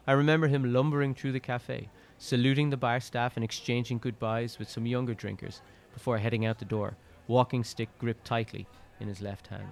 I 0.05 0.11
remember 0.11 0.49
him 0.49 0.73
lumbering 0.73 1.15
through 1.15 1.31
the 1.31 1.39
cafe, 1.39 1.87
saluting 2.17 2.71
the 2.71 2.75
bar 2.75 2.99
staff 2.99 3.37
and 3.37 3.45
exchanging 3.45 3.99
goodbyes 3.99 4.59
with 4.59 4.69
some 4.69 4.85
younger 4.85 5.13
drinkers 5.13 5.61
before 5.93 6.17
heading 6.17 6.45
out 6.45 6.59
the 6.59 6.65
door, 6.65 6.97
walking 7.27 7.63
stick 7.63 7.87
gripped 7.97 8.25
tightly 8.25 8.67
in 8.99 9.07
his 9.07 9.21
left 9.21 9.47
hand. 9.47 9.71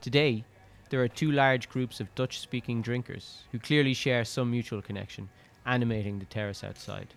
Today, 0.00 0.46
there 0.88 1.02
are 1.02 1.08
two 1.08 1.32
large 1.32 1.68
groups 1.68 2.00
of 2.00 2.14
Dutch 2.14 2.38
speaking 2.38 2.80
drinkers 2.80 3.44
who 3.50 3.58
clearly 3.58 3.94
share 3.94 4.24
some 4.24 4.50
mutual 4.50 4.80
connection, 4.80 5.28
animating 5.64 6.18
the 6.18 6.26
terrace 6.26 6.62
outside. 6.62 7.08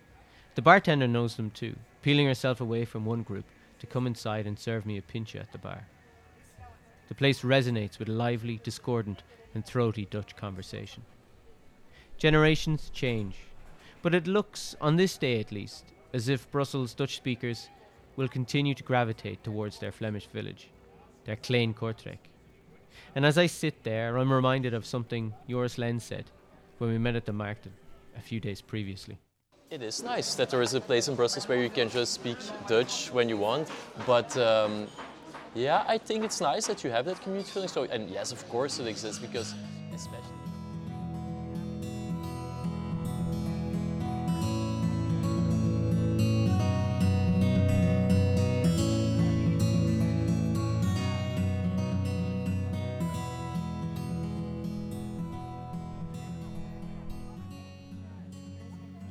The 0.56 0.62
bartender 0.62 1.06
knows 1.06 1.36
them 1.36 1.50
too, 1.50 1.76
peeling 2.02 2.26
herself 2.26 2.60
away 2.60 2.84
from 2.84 3.04
one 3.04 3.22
group 3.22 3.44
to 3.78 3.86
come 3.86 4.06
inside 4.06 4.46
and 4.46 4.58
serve 4.58 4.84
me 4.84 4.98
a 4.98 5.02
pintje 5.02 5.40
at 5.40 5.52
the 5.52 5.58
bar. 5.58 5.86
The 7.08 7.14
place 7.14 7.42
resonates 7.42 7.98
with 7.98 8.08
lively, 8.08 8.60
discordant, 8.62 9.22
and 9.54 9.64
throaty 9.64 10.06
Dutch 10.06 10.36
conversation. 10.36 11.04
Generations 12.18 12.90
change, 12.90 13.36
but 14.02 14.14
it 14.14 14.26
looks, 14.26 14.76
on 14.80 14.96
this 14.96 15.16
day 15.16 15.40
at 15.40 15.52
least, 15.52 15.86
as 16.12 16.28
if 16.28 16.50
Brussels 16.50 16.94
Dutch 16.94 17.16
speakers 17.16 17.68
will 18.16 18.28
continue 18.28 18.74
to 18.74 18.82
gravitate 18.82 19.42
towards 19.44 19.78
their 19.78 19.92
Flemish 19.92 20.26
village, 20.26 20.70
their 21.24 21.36
Klein 21.36 21.72
Kortrijk. 21.72 22.29
And 23.14 23.26
as 23.26 23.38
I 23.38 23.46
sit 23.46 23.82
there, 23.84 24.16
I'm 24.16 24.32
reminded 24.32 24.74
of 24.74 24.86
something 24.86 25.34
Joris 25.48 25.78
Len 25.78 26.00
said 26.00 26.24
when 26.78 26.90
we 26.90 26.98
met 26.98 27.16
at 27.16 27.26
the 27.26 27.32
market 27.32 27.72
a 28.16 28.20
few 28.20 28.40
days 28.40 28.60
previously. 28.60 29.18
It 29.70 29.82
is 29.82 30.02
nice 30.02 30.34
that 30.34 30.50
there 30.50 30.62
is 30.62 30.74
a 30.74 30.80
place 30.80 31.06
in 31.08 31.14
Brussels 31.14 31.46
where 31.48 31.62
you 31.62 31.70
can 31.70 31.88
just 31.88 32.12
speak 32.12 32.38
Dutch 32.66 33.12
when 33.12 33.28
you 33.28 33.36
want, 33.36 33.68
but 34.04 34.36
um, 34.36 34.88
yeah, 35.54 35.84
I 35.86 35.96
think 35.98 36.24
it's 36.24 36.40
nice 36.40 36.66
that 36.66 36.82
you 36.82 36.90
have 36.90 37.04
that 37.04 37.22
community 37.22 37.50
feeling. 37.50 37.68
So, 37.68 37.84
and 37.84 38.10
yes, 38.10 38.32
of 38.32 38.48
course 38.48 38.80
it 38.80 38.86
exists 38.88 39.20
because 39.20 39.54
especially. 39.94 40.29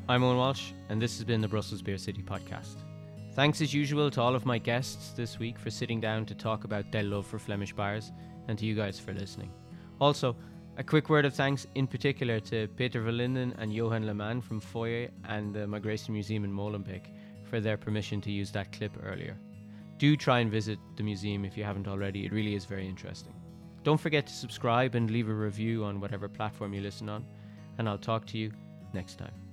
I'm 0.10 0.24
Eoghan 0.24 0.38
Walsh, 0.38 0.72
and 0.90 1.00
this 1.00 1.18
has 1.18 1.24
been 1.24 1.40
the 1.40 1.48
Brussels 1.48 1.84
Beer 1.84 2.00
City 2.00 2.24
podcast. 2.24 2.78
Thanks 3.36 3.62
as 3.62 3.76
usual 3.76 4.10
to 4.10 4.20
all 4.20 4.34
of 4.34 4.44
my 4.44 4.58
guests 4.58 5.12
this 5.12 5.38
week 5.38 5.60
for 5.60 5.70
sitting 5.70 6.02
down 6.02 6.26
to 6.26 6.34
talk 6.34 6.64
about 6.64 6.92
their 6.92 7.04
love 7.04 7.28
for 7.28 7.38
Flemish 7.38 7.74
bars, 7.74 8.12
and 8.48 8.58
to 8.58 8.66
you 8.66 8.74
guys 8.74 9.00
for 9.00 9.14
listening. 9.14 9.52
Also, 10.02 10.36
a 10.78 10.84
quick 10.84 11.12
word 11.12 11.26
of 11.26 11.36
thanks 11.36 11.68
in 11.76 11.86
particular 11.86 12.40
to 12.40 12.68
Peter 12.70 13.04
Verlinden 13.04 13.54
and 13.60 13.72
Johan 13.72 14.08
Leman 14.08 14.42
from 14.42 14.60
Foyer 14.60 15.10
and 15.26 15.54
the 15.54 15.68
Migration 15.68 16.16
Museum 16.16 16.44
in 16.44 16.52
Molenbeek 16.52 17.04
for 17.44 17.60
their 17.60 17.78
permission 17.78 18.20
to 18.22 18.32
use 18.32 18.52
that 18.54 18.72
clip 18.72 18.94
earlier. 19.06 19.38
Do 20.00 20.18
try 20.18 20.40
and 20.40 20.50
visit 20.50 20.80
the 20.98 21.04
museum 21.04 21.46
if 21.46 21.56
you 21.56 21.64
haven't 21.64 21.88
already, 21.88 22.26
it 22.26 22.32
really 22.32 22.56
is 22.56 22.66
very 22.66 22.88
interesting. 22.88 23.36
Don't 23.84 24.02
forget 24.02 24.26
to 24.26 24.34
subscribe 24.34 24.96
and 24.96 25.12
leave 25.12 25.30
a 25.30 25.34
review 25.34 25.84
on 25.84 26.02
whatever 26.02 26.28
platform 26.28 26.74
you 26.74 26.82
listen 26.82 27.10
on, 27.10 27.28
and 27.78 27.88
I'll 27.88 28.00
talk 28.00 28.26
to 28.26 28.40
you 28.40 28.52
next 28.92 29.20
time. 29.20 29.49